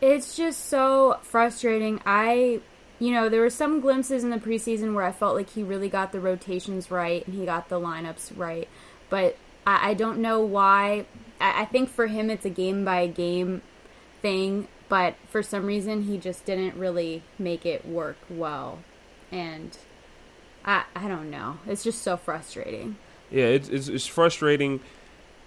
It's 0.00 0.36
just 0.36 0.66
so 0.66 1.18
frustrating. 1.22 2.00
I, 2.04 2.60
you 2.98 3.12
know, 3.12 3.28
there 3.28 3.40
were 3.40 3.48
some 3.50 3.80
glimpses 3.80 4.22
in 4.22 4.30
the 4.30 4.38
preseason 4.38 4.94
where 4.94 5.04
I 5.04 5.12
felt 5.12 5.34
like 5.34 5.50
he 5.50 5.62
really 5.62 5.88
got 5.88 6.12
the 6.12 6.20
rotations 6.20 6.90
right 6.90 7.26
and 7.26 7.34
he 7.34 7.46
got 7.46 7.68
the 7.68 7.80
lineups 7.80 8.32
right. 8.36 8.68
But 9.08 9.36
I, 9.66 9.90
I 9.90 9.94
don't 9.94 10.18
know 10.18 10.40
why. 10.40 11.06
I, 11.40 11.62
I 11.62 11.64
think 11.64 11.88
for 11.88 12.06
him 12.06 12.28
it's 12.28 12.44
a 12.44 12.50
game 12.50 12.84
by 12.84 13.06
game 13.06 13.62
thing, 14.20 14.68
but 14.88 15.14
for 15.28 15.42
some 15.42 15.66
reason 15.66 16.02
he 16.02 16.18
just 16.18 16.44
didn't 16.44 16.76
really 16.76 17.22
make 17.38 17.64
it 17.64 17.86
work 17.86 18.16
well. 18.28 18.78
And 19.30 19.76
I, 20.64 20.84
I 20.94 21.08
don't 21.08 21.30
know. 21.30 21.58
It's 21.66 21.84
just 21.84 22.02
so 22.02 22.16
frustrating. 22.16 22.96
Yeah, 23.30 23.46
it's, 23.46 23.68
it's, 23.68 23.88
it's 23.88 24.06
frustrating. 24.06 24.80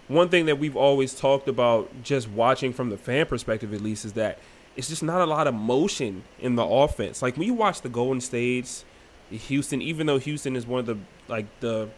One 0.08 0.30
thing 0.30 0.46
that 0.46 0.60
we've 0.60 0.76
always 0.76 1.14
talked 1.14 1.48
about, 1.48 2.04
just 2.04 2.30
watching 2.30 2.74
from 2.74 2.90
the 2.90 2.98
fan 2.98 3.26
perspective 3.26 3.74
at 3.74 3.82
least, 3.82 4.06
is 4.06 4.14
that 4.14 4.40
it's 4.76 4.88
just 4.88 5.04
not 5.04 5.22
a 5.22 5.26
lot 5.26 5.48
of 5.48 5.54
motion 5.54 6.24
in 6.40 6.56
the 6.56 6.64
offense. 6.64 7.22
Like 7.22 7.36
when 7.36 7.48
you 7.48 7.54
watch 7.54 7.82
the 7.82 7.90
Golden 7.90 8.22
States, 8.22 8.86
Houston, 9.30 9.82
even 9.82 10.08
though 10.08 10.20
Houston 10.20 10.56
is 10.56 10.66
one 10.66 10.80
of 10.80 10.86
the 10.86 10.98
like 11.28 11.48
the 11.60 11.90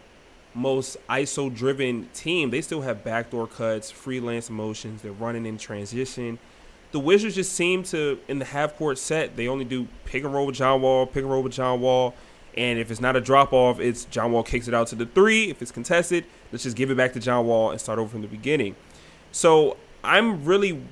most 0.54 0.96
ISO 1.08 1.54
driven 1.54 2.08
team, 2.14 2.50
they 2.50 2.60
still 2.60 2.80
have 2.80 3.04
backdoor 3.04 3.46
cuts, 3.46 3.90
freelance 3.90 4.50
motions. 4.50 5.02
They're 5.02 5.12
running 5.12 5.46
in 5.46 5.58
transition. 5.58 6.38
The 6.92 7.00
Wizards 7.00 7.36
just 7.36 7.52
seem 7.52 7.82
to 7.84 8.18
in 8.28 8.38
the 8.38 8.44
half 8.44 8.76
court 8.76 8.98
set, 8.98 9.36
they 9.36 9.48
only 9.48 9.64
do 9.64 9.86
pick 10.04 10.24
and 10.24 10.34
roll 10.34 10.46
with 10.46 10.56
John 10.56 10.82
Wall, 10.82 11.06
pick 11.06 11.22
and 11.22 11.30
roll 11.30 11.42
with 11.42 11.52
John 11.52 11.80
Wall 11.80 12.14
and 12.56 12.78
if 12.78 12.90
it's 12.90 13.00
not 13.00 13.16
a 13.16 13.20
drop 13.20 13.52
off, 13.52 13.78
it's 13.80 14.04
John 14.06 14.32
Wall 14.32 14.42
kicks 14.42 14.66
it 14.66 14.74
out 14.74 14.88
to 14.88 14.96
the 14.96 15.06
three. 15.06 15.50
If 15.50 15.62
it's 15.62 15.70
contested, 15.70 16.24
let's 16.50 16.64
just 16.64 16.76
give 16.76 16.90
it 16.90 16.96
back 16.96 17.12
to 17.12 17.20
John 17.20 17.46
Wall 17.46 17.70
and 17.70 17.80
start 17.80 17.98
over 17.98 18.08
from 18.08 18.22
the 18.22 18.28
beginning. 18.28 18.74
So 19.32 19.76
I'm 20.02 20.44
really 20.44 20.82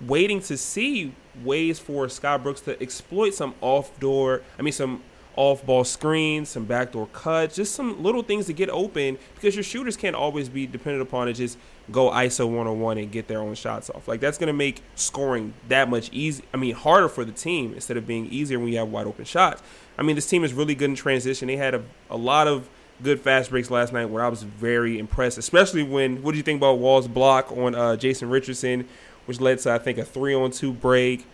waiting 0.00 0.40
to 0.42 0.56
see 0.56 1.14
ways 1.42 1.78
for 1.78 2.08
Scott 2.08 2.42
Brooks 2.42 2.60
to 2.62 2.80
exploit 2.82 3.34
some 3.34 3.54
off 3.60 3.98
door, 4.00 4.42
I 4.58 4.62
mean, 4.62 4.72
some 4.72 5.02
off 5.36 5.64
ball 5.66 5.84
screens, 5.84 6.48
some 6.48 6.64
backdoor 6.64 7.06
cuts, 7.08 7.56
just 7.56 7.74
some 7.74 8.02
little 8.02 8.22
things 8.22 8.46
to 8.46 8.52
get 8.52 8.70
open 8.70 9.18
because 9.34 9.54
your 9.56 9.64
shooters 9.64 9.96
can't 9.96 10.14
always 10.14 10.48
be 10.48 10.66
dependent 10.66 11.02
upon 11.02 11.26
to 11.26 11.32
just 11.32 11.58
go 11.90 12.10
ISO 12.10 12.48
one 12.48 12.66
on 12.66 12.80
one 12.80 12.98
and 12.98 13.10
get 13.10 13.28
their 13.28 13.40
own 13.40 13.54
shots 13.54 13.90
off. 13.90 14.08
Like 14.08 14.20
that's 14.20 14.38
going 14.38 14.48
to 14.48 14.52
make 14.52 14.82
scoring 14.94 15.54
that 15.68 15.88
much 15.88 16.10
easy. 16.12 16.44
I 16.52 16.56
mean, 16.56 16.74
harder 16.74 17.08
for 17.08 17.24
the 17.24 17.32
team 17.32 17.74
instead 17.74 17.96
of 17.96 18.06
being 18.06 18.26
easier 18.26 18.58
when 18.58 18.68
you 18.68 18.78
have 18.78 18.88
wide 18.88 19.06
open 19.06 19.24
shots. 19.24 19.62
I 19.98 20.02
mean, 20.02 20.16
this 20.16 20.28
team 20.28 20.44
is 20.44 20.52
really 20.52 20.74
good 20.74 20.90
in 20.90 20.96
transition. 20.96 21.48
They 21.48 21.56
had 21.56 21.74
a, 21.74 21.82
a 22.10 22.16
lot 22.16 22.48
of 22.48 22.68
good 23.02 23.20
fast 23.20 23.50
breaks 23.50 23.70
last 23.70 23.92
night 23.92 24.06
where 24.06 24.24
I 24.24 24.28
was 24.28 24.42
very 24.42 24.98
impressed, 24.98 25.36
especially 25.36 25.82
when, 25.82 26.22
what 26.22 26.32
do 26.32 26.36
you 26.36 26.42
think 26.42 26.58
about 26.58 26.78
Wall's 26.78 27.08
block 27.08 27.50
on 27.52 27.74
uh, 27.74 27.96
Jason 27.96 28.30
Richardson, 28.30 28.88
which 29.26 29.40
led 29.40 29.58
to, 29.60 29.72
I 29.72 29.78
think, 29.78 29.98
a 29.98 30.04
three 30.04 30.34
on 30.34 30.50
two 30.50 30.72
break 30.72 31.26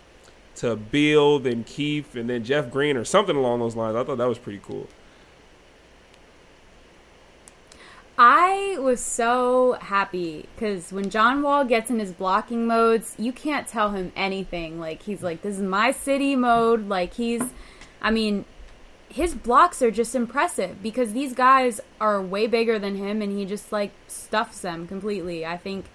to 0.56 0.76
Beal, 0.76 1.38
then 1.38 1.64
Keith, 1.64 2.14
and 2.14 2.28
then 2.28 2.44
Jeff 2.44 2.70
Green 2.70 2.96
or 2.96 3.04
something 3.04 3.36
along 3.36 3.60
those 3.60 3.76
lines. 3.76 3.96
I 3.96 4.04
thought 4.04 4.18
that 4.18 4.28
was 4.28 4.38
pretty 4.38 4.60
cool. 4.62 4.88
I 8.18 8.76
was 8.78 9.00
so 9.00 9.78
happy 9.80 10.46
because 10.54 10.92
when 10.92 11.08
John 11.08 11.42
Wall 11.42 11.64
gets 11.64 11.88
in 11.88 11.98
his 11.98 12.12
blocking 12.12 12.66
modes, 12.66 13.14
you 13.18 13.32
can't 13.32 13.66
tell 13.66 13.92
him 13.92 14.12
anything. 14.14 14.78
Like, 14.78 15.02
he's 15.02 15.22
like, 15.22 15.40
this 15.40 15.56
is 15.56 15.62
my 15.62 15.90
city 15.90 16.36
mode. 16.36 16.86
Like, 16.86 17.14
he's 17.14 17.42
I 18.02 18.10
mean, 18.10 18.44
his 19.08 19.34
blocks 19.34 19.82
are 19.82 19.90
just 19.90 20.14
impressive 20.14 20.82
because 20.82 21.12
these 21.12 21.34
guys 21.34 21.80
are 22.00 22.20
way 22.20 22.46
bigger 22.46 22.78
than 22.78 22.96
him 22.96 23.20
and 23.20 23.36
he 23.36 23.44
just 23.44 23.72
like 23.72 23.92
stuffs 24.06 24.60
them 24.60 24.86
completely. 24.86 25.44
I 25.44 25.56
think, 25.56 25.86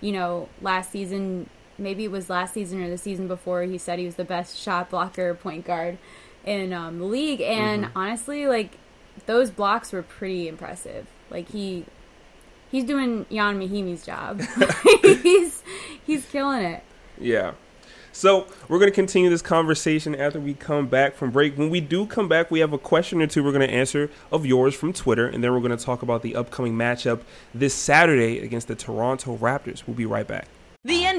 you 0.00 0.12
know, 0.12 0.48
last 0.60 0.92
season, 0.92 1.48
maybe 1.78 2.04
it 2.04 2.10
was 2.10 2.28
last 2.28 2.54
season 2.54 2.82
or 2.82 2.90
the 2.90 2.98
season 2.98 3.28
before, 3.28 3.62
he 3.62 3.78
said 3.78 3.98
he 3.98 4.04
was 4.04 4.16
the 4.16 4.24
best 4.24 4.56
shot 4.56 4.90
blocker 4.90 5.34
point 5.34 5.64
guard 5.64 5.98
in 6.44 6.72
um, 6.72 6.98
the 6.98 7.04
league. 7.04 7.40
And 7.40 7.84
mm-hmm. 7.84 7.98
honestly, 7.98 8.46
like, 8.46 8.78
those 9.26 9.50
blocks 9.50 9.92
were 9.92 10.02
pretty 10.02 10.48
impressive. 10.48 11.06
Like, 11.30 11.50
he. 11.50 11.84
He's 12.70 12.84
doing 12.84 13.24
Ian 13.32 13.58
Mahinmi's 13.58 14.04
job. 14.04 14.42
he's 15.22 15.62
he's 16.06 16.26
killing 16.26 16.62
it. 16.62 16.82
Yeah, 17.18 17.52
so 18.18 18.48
we're 18.66 18.80
going 18.80 18.90
to 18.90 18.94
continue 18.94 19.30
this 19.30 19.42
conversation 19.42 20.16
after 20.16 20.40
we 20.40 20.52
come 20.52 20.88
back 20.88 21.14
from 21.14 21.30
break. 21.30 21.56
When 21.56 21.70
we 21.70 21.80
do 21.80 22.04
come 22.04 22.28
back, 22.28 22.50
we 22.50 22.58
have 22.58 22.72
a 22.72 22.78
question 22.78 23.22
or 23.22 23.28
two 23.28 23.44
we're 23.44 23.52
going 23.52 23.68
to 23.68 23.72
answer 23.72 24.10
of 24.32 24.44
yours 24.44 24.74
from 24.74 24.92
Twitter, 24.92 25.28
and 25.28 25.44
then 25.44 25.52
we're 25.52 25.60
going 25.60 25.76
to 25.76 25.84
talk 25.84 26.02
about 26.02 26.22
the 26.22 26.34
upcoming 26.34 26.74
matchup 26.74 27.20
this 27.54 27.74
Saturday 27.74 28.40
against 28.40 28.66
the 28.66 28.74
Toronto 28.74 29.36
Raptors. 29.36 29.84
We'll 29.86 29.96
be 29.96 30.04
right 30.04 30.26
back. 30.26 30.48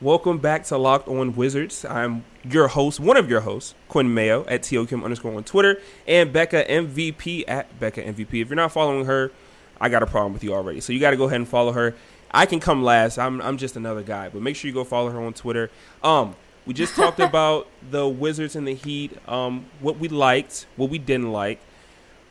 Welcome 0.00 0.38
back 0.38 0.62
to 0.66 0.78
Locked 0.78 1.08
On 1.08 1.34
Wizards. 1.34 1.84
I'm 1.84 2.24
your 2.44 2.68
host, 2.68 3.00
one 3.00 3.16
of 3.16 3.28
your 3.28 3.40
hosts, 3.40 3.74
Quinn 3.88 4.14
Mayo 4.14 4.46
at 4.46 4.62
TOQM 4.62 5.02
underscore 5.02 5.34
on 5.34 5.42
Twitter, 5.42 5.80
and 6.06 6.32
Becca 6.32 6.66
MVP 6.66 7.42
at 7.48 7.80
Becca 7.80 8.04
MVP. 8.04 8.40
If 8.40 8.48
you're 8.48 8.54
not 8.54 8.70
following 8.70 9.06
her, 9.06 9.32
I 9.80 9.88
got 9.88 10.04
a 10.04 10.06
problem 10.06 10.34
with 10.34 10.44
you 10.44 10.54
already. 10.54 10.80
So 10.80 10.92
you 10.92 11.00
got 11.00 11.10
to 11.10 11.16
go 11.16 11.24
ahead 11.24 11.40
and 11.40 11.48
follow 11.48 11.72
her. 11.72 11.96
I 12.30 12.46
can 12.46 12.60
come 12.60 12.84
last. 12.84 13.18
I'm 13.18 13.42
I'm 13.42 13.58
just 13.58 13.74
another 13.74 14.04
guy, 14.04 14.28
but 14.28 14.40
make 14.40 14.54
sure 14.54 14.68
you 14.68 14.72
go 14.72 14.84
follow 14.84 15.10
her 15.10 15.20
on 15.20 15.32
Twitter. 15.32 15.68
Um, 16.04 16.36
we 16.64 16.74
just 16.74 16.94
talked 16.94 17.18
about 17.18 17.66
the 17.90 18.06
Wizards 18.06 18.54
and 18.54 18.68
the 18.68 18.74
Heat. 18.76 19.18
Um, 19.26 19.66
what 19.80 19.98
we 19.98 20.06
liked, 20.06 20.66
what 20.76 20.90
we 20.90 20.98
didn't 20.98 21.32
like. 21.32 21.58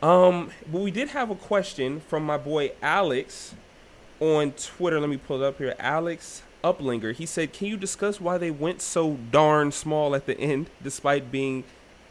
Um, 0.00 0.52
but 0.72 0.80
we 0.80 0.90
did 0.90 1.08
have 1.08 1.28
a 1.28 1.34
question 1.34 2.00
from 2.00 2.24
my 2.24 2.38
boy 2.38 2.72
Alex 2.80 3.54
on 4.20 4.52
Twitter. 4.52 4.98
Let 4.98 5.10
me 5.10 5.18
pull 5.18 5.42
it 5.42 5.46
up 5.46 5.58
here. 5.58 5.74
Alex 5.78 6.44
Uplinger. 6.62 7.14
He 7.14 7.26
said, 7.26 7.52
"Can 7.52 7.68
you 7.68 7.76
discuss 7.76 8.20
why 8.20 8.38
they 8.38 8.50
went 8.50 8.80
so 8.80 9.18
darn 9.30 9.72
small 9.72 10.14
at 10.14 10.26
the 10.26 10.38
end, 10.38 10.70
despite 10.82 11.30
being 11.30 11.64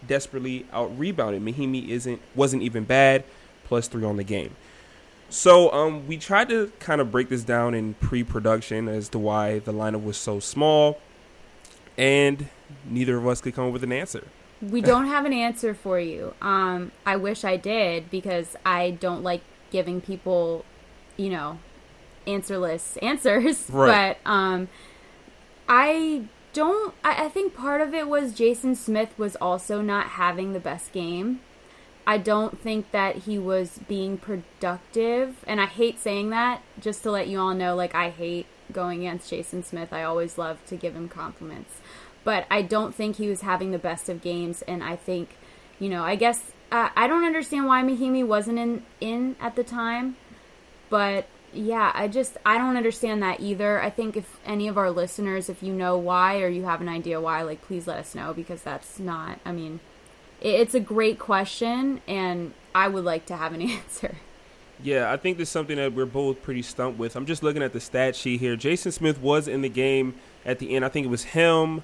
desperately 0.06 0.66
out 0.72 0.98
rebounded? 0.98 1.44
Mahinmi 1.44 1.90
isn't 1.90 2.22
wasn't 2.36 2.64
even 2.64 2.84
bad, 2.84 3.24
plus 3.66 3.88
three 3.88 4.04
on 4.04 4.18
the 4.18 4.24
game." 4.24 4.56
So 5.30 5.72
um, 5.74 6.08
we 6.08 6.18
tried 6.18 6.48
to 6.50 6.72
kind 6.80 7.02
of 7.02 7.12
break 7.12 7.28
this 7.30 7.44
down 7.44 7.74
in 7.74 7.96
pre-production 7.96 8.88
as 8.88 9.10
to 9.10 9.20
why 9.20 9.60
the 9.60 9.74
lineup 9.74 10.04
was 10.04 10.16
so 10.16 10.40
small, 10.40 11.00
and 11.98 12.48
neither 12.86 13.18
of 13.18 13.28
us 13.28 13.42
could 13.42 13.54
come 13.54 13.68
up 13.68 13.74
with 13.74 13.84
an 13.84 13.92
answer. 13.92 14.24
We 14.62 14.82
don't 14.82 15.08
have 15.08 15.26
an 15.26 15.34
answer 15.34 15.74
for 15.74 16.00
you. 16.00 16.34
Um, 16.42 16.92
I 17.06 17.18
wish 17.18 17.44
I 17.44 17.58
did 17.58 18.10
because 18.10 18.56
I 18.66 18.92
don't 18.92 19.22
like 19.22 19.42
giving 19.70 20.02
people, 20.02 20.66
you 21.16 21.30
know, 21.30 21.60
answerless 22.28 22.98
answers. 22.98 23.70
Right. 23.78 24.18
But 24.24 24.30
um, 24.30 24.68
I 25.68 26.26
don't. 26.54 26.94
I, 27.04 27.26
I 27.26 27.30
think 27.30 27.56
part 27.56 27.82
of 27.82 27.94
it 27.94 28.08
was 28.08 28.34
Jason 28.34 28.76
Smith 28.76 29.18
was 29.18 29.36
also 29.38 29.82
not 29.82 30.08
having 30.10 30.54
the 30.54 30.60
best 30.60 30.92
game. 30.92 31.42
I 32.06 32.18
don't 32.18 32.58
think 32.60 32.92
that 32.92 33.18
he 33.18 33.38
was 33.38 33.80
being 33.88 34.18
productive, 34.18 35.44
and 35.46 35.60
I 35.60 35.66
hate 35.66 36.00
saying 36.00 36.30
that. 36.30 36.62
Just 36.80 37.04
to 37.04 37.12
let 37.12 37.28
you 37.28 37.40
all 37.40 37.54
know, 37.54 37.76
like 37.76 37.94
I 37.94 38.10
hate 38.10 38.46
going 38.72 39.02
against 39.02 39.30
Jason 39.30 39.64
Smith. 39.64 39.92
I 39.92 40.04
always 40.04 40.38
love 40.38 40.66
to 40.68 40.76
give 40.76 40.96
him 40.96 41.10
compliments, 41.10 41.82
but 42.24 42.46
I 42.50 42.62
don't 42.62 42.96
think 42.96 43.18
he 43.18 43.28
was 43.28 43.42
having 43.42 43.72
the 43.72 43.78
best 43.78 44.10
of 44.10 44.22
games. 44.22 44.62
And 44.64 44.84
I 44.84 44.96
think, 44.96 45.36
you 45.80 45.90
know, 45.90 46.04
I 46.04 46.16
guess 46.16 46.54
uh, 46.72 46.90
I 46.96 47.08
don't 47.08 47.26
understand 47.26 47.66
why 47.68 47.84
Mahinmi 47.84 48.26
wasn't 48.26 48.60
in 48.60 48.84
in 49.02 49.36
at 49.40 49.56
the 49.56 49.64
time, 49.64 50.16
but 50.90 51.28
yeah, 51.54 51.92
I 51.94 52.08
just 52.08 52.38
I 52.46 52.58
don't 52.58 52.78
understand 52.78 53.24
that 53.24 53.40
either. 53.40 53.82
I 53.82 53.90
think 53.90 54.18
if 54.18 54.40
any 54.46 54.68
of 54.68 54.78
our 54.78 54.92
listeners, 54.92 55.50
if 55.50 55.64
you 55.64 55.74
know 55.74 55.98
why 55.98 56.42
or 56.42 56.48
you 56.48 56.66
have 56.66 56.82
an 56.82 56.90
idea 56.90 57.20
why, 57.22 57.42
like 57.42 57.62
please 57.62 57.88
let 57.88 57.98
us 57.98 58.16
know 58.16 58.34
because 58.34 58.62
that's 58.62 59.00
not. 59.00 59.40
I 59.46 59.52
mean, 59.52 59.80
it's 60.42 60.76
a 60.76 60.80
great 60.80 61.20
question, 61.20 62.02
and 62.08 62.54
I 62.76 62.88
would 62.88 63.04
like 63.04 63.26
to 63.28 63.38
have 63.38 63.54
an 63.54 63.62
answer. 63.70 64.18
Yeah, 64.84 65.12
I 65.12 65.18
think 65.18 65.38
there's 65.38 65.50
something 65.50 65.78
that 65.78 65.94
we're 65.94 66.06
both 66.06 66.44
pretty 66.44 66.62
stumped 66.62 67.00
with. 67.00 67.16
I'm 67.16 67.26
just 67.26 67.42
looking 67.42 67.64
at 67.64 67.74
the 67.74 67.80
stat 67.80 68.16
sheet 68.16 68.40
here. 68.40 68.56
Jason 68.56 68.92
Smith 68.92 69.20
was 69.20 69.48
in 69.48 69.62
the 69.62 69.70
game 69.70 70.16
at 70.46 70.60
the 70.60 70.76
end. 70.76 70.86
I 70.86 70.90
think 70.90 71.06
it 71.06 71.10
was 71.10 71.24
him, 71.24 71.82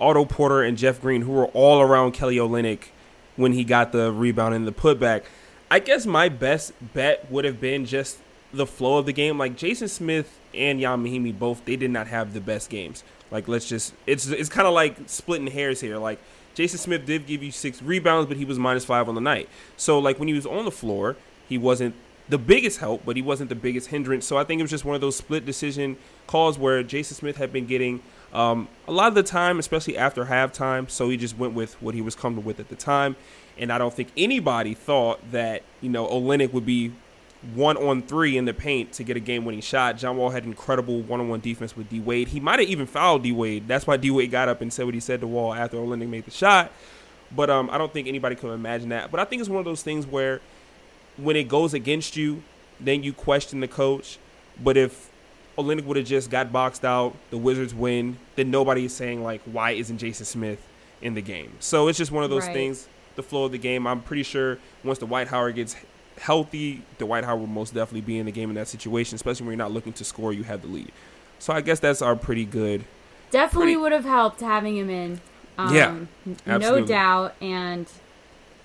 Otto 0.00 0.24
Porter, 0.24 0.62
and 0.62 0.76
Jeff 0.76 1.00
Green 1.00 1.22
who 1.22 1.32
were 1.32 1.46
all 1.46 1.80
around 1.80 2.12
Kelly 2.12 2.36
Olynyk 2.36 2.88
when 3.36 3.52
he 3.52 3.62
got 3.62 3.92
the 3.92 4.10
rebound 4.10 4.54
and 4.54 4.66
the 4.66 4.72
putback. 4.72 5.22
I 5.70 5.78
guess 5.78 6.04
my 6.04 6.28
best 6.28 6.72
bet 6.92 7.30
would 7.30 7.44
have 7.44 7.60
been 7.60 7.86
just 7.86 8.18
the 8.52 8.66
flow 8.66 8.98
of 8.98 9.06
the 9.06 9.12
game. 9.12 9.38
Like 9.38 9.56
Jason 9.56 9.88
Smith 9.88 10.38
and 10.54 10.80
Ian 10.80 11.04
Mahinmi 11.04 11.38
both, 11.38 11.64
they 11.64 11.76
did 11.76 11.90
not 11.90 12.06
have 12.08 12.34
the 12.34 12.40
best 12.40 12.70
games. 12.70 13.02
Like 13.30 13.48
let's 13.48 13.68
just, 13.68 13.94
it's 14.06 14.26
it's 14.28 14.48
kind 14.48 14.68
of 14.68 14.74
like 14.74 14.96
splitting 15.06 15.46
hairs 15.46 15.80
here. 15.80 15.96
Like 15.96 16.18
Jason 16.54 16.78
Smith 16.78 17.06
did 17.06 17.26
give 17.26 17.42
you 17.42 17.50
six 17.50 17.82
rebounds, 17.82 18.28
but 18.28 18.36
he 18.36 18.44
was 18.44 18.58
minus 18.58 18.84
five 18.84 19.08
on 19.08 19.14
the 19.14 19.20
night. 19.20 19.48
So 19.76 19.98
like 19.98 20.18
when 20.18 20.28
he 20.28 20.34
was 20.34 20.46
on 20.46 20.64
the 20.64 20.70
floor, 20.70 21.16
he 21.48 21.56
wasn't 21.56 21.94
the 22.28 22.38
biggest 22.38 22.78
help, 22.78 23.04
but 23.04 23.16
he 23.16 23.22
wasn't 23.22 23.48
the 23.48 23.54
biggest 23.54 23.88
hindrance. 23.88 24.26
So 24.26 24.36
I 24.36 24.44
think 24.44 24.60
it 24.60 24.62
was 24.62 24.70
just 24.70 24.84
one 24.84 24.94
of 24.94 25.00
those 25.00 25.16
split 25.16 25.44
decision 25.44 25.96
calls 26.26 26.58
where 26.58 26.82
Jason 26.82 27.16
Smith 27.16 27.36
had 27.36 27.52
been 27.52 27.66
getting 27.66 28.02
um, 28.32 28.68
a 28.86 28.92
lot 28.92 29.08
of 29.08 29.14
the 29.14 29.22
time, 29.22 29.58
especially 29.58 29.96
after 29.96 30.26
halftime. 30.26 30.88
So 30.90 31.08
he 31.08 31.16
just 31.16 31.36
went 31.36 31.54
with 31.54 31.80
what 31.82 31.94
he 31.94 32.00
was 32.00 32.14
comfortable 32.14 32.46
with 32.46 32.60
at 32.60 32.68
the 32.68 32.76
time. 32.76 33.16
And 33.58 33.72
I 33.72 33.78
don't 33.78 33.92
think 33.92 34.08
anybody 34.16 34.72
thought 34.72 35.20
that, 35.32 35.62
you 35.80 35.90
know, 35.90 36.06
Olynyk 36.06 36.52
would 36.52 36.64
be 36.64 36.92
one 37.54 37.76
on 37.76 38.02
three 38.02 38.36
in 38.36 38.44
the 38.44 38.54
paint 38.54 38.92
to 38.94 39.04
get 39.04 39.16
a 39.16 39.20
game 39.20 39.44
winning 39.44 39.60
shot. 39.60 39.96
John 39.98 40.16
Wall 40.16 40.30
had 40.30 40.44
incredible 40.44 41.00
one 41.00 41.18
on 41.20 41.28
one 41.28 41.40
defense 41.40 41.76
with 41.76 41.88
D 41.88 41.98
Wade. 42.00 42.28
He 42.28 42.38
might 42.40 42.60
have 42.60 42.68
even 42.68 42.86
fouled 42.86 43.22
D 43.24 43.32
Wade. 43.32 43.66
That's 43.66 43.86
why 43.86 43.96
D 43.96 44.10
Wade 44.10 44.30
got 44.30 44.48
up 44.48 44.60
and 44.60 44.72
said 44.72 44.84
what 44.84 44.94
he 44.94 45.00
said 45.00 45.20
to 45.20 45.26
Wall 45.26 45.52
after 45.52 45.76
Olynyk 45.76 46.08
made 46.08 46.24
the 46.24 46.30
shot. 46.30 46.70
But 47.34 47.50
um, 47.50 47.68
I 47.70 47.78
don't 47.78 47.92
think 47.92 48.06
anybody 48.08 48.36
could 48.36 48.52
imagine 48.52 48.90
that. 48.90 49.10
But 49.10 49.18
I 49.20 49.24
think 49.24 49.40
it's 49.40 49.48
one 49.48 49.58
of 49.58 49.64
those 49.64 49.82
things 49.82 50.06
where 50.06 50.40
when 51.16 51.34
it 51.36 51.48
goes 51.48 51.74
against 51.74 52.16
you, 52.16 52.42
then 52.78 53.02
you 53.02 53.12
question 53.12 53.60
the 53.60 53.68
coach. 53.68 54.18
But 54.62 54.76
if 54.76 55.10
Olynyk 55.58 55.84
would 55.84 55.96
have 55.96 56.06
just 56.06 56.30
got 56.30 56.52
boxed 56.52 56.84
out, 56.84 57.16
the 57.30 57.38
Wizards 57.38 57.74
win, 57.74 58.18
then 58.36 58.50
nobody 58.50 58.84
is 58.84 58.94
saying 58.94 59.22
like, 59.22 59.40
why 59.44 59.72
isn't 59.72 59.98
Jason 59.98 60.26
Smith 60.26 60.60
in 61.00 61.14
the 61.14 61.22
game? 61.22 61.52
So 61.60 61.88
it's 61.88 61.98
just 61.98 62.12
one 62.12 62.22
of 62.24 62.30
those 62.30 62.44
Right. 62.46 62.52
things. 62.52 62.86
The 63.16 63.22
flow 63.22 63.44
of 63.44 63.52
the 63.52 63.58
game. 63.58 63.86
I'm 63.86 64.00
pretty 64.00 64.22
sure 64.22 64.58
once 64.84 64.98
Dwight 64.98 65.28
Howard 65.28 65.54
gets 65.56 65.74
healthy, 66.22 66.82
Dwight 66.98 67.24
Howard 67.24 67.40
will 67.40 67.46
most 67.48 67.74
definitely 67.74 68.00
be 68.00 68.18
in 68.18 68.26
the 68.26 68.32
game 68.32 68.48
in 68.48 68.54
that 68.54 68.68
situation, 68.68 69.16
especially 69.16 69.44
when 69.46 69.52
you're 69.58 69.64
not 69.64 69.72
looking 69.72 69.92
to 69.94 70.04
score, 70.04 70.32
you 70.32 70.44
have 70.44 70.62
the 70.62 70.68
lead. 70.68 70.92
So 71.38 71.52
I 71.52 71.60
guess 71.60 71.80
that's 71.80 72.00
our 72.00 72.14
pretty 72.16 72.44
good. 72.44 72.84
Definitely 73.32 73.66
Pretty- 73.72 73.76
would 73.78 73.92
have 73.92 74.04
helped 74.04 74.40
having 74.40 74.76
him 74.76 74.88
in. 74.88 75.20
Um, 75.58 75.74
Yeah, 75.74 75.88
n- 76.26 76.60
no 76.60 76.84
doubt. 76.84 77.34
And 77.40 77.86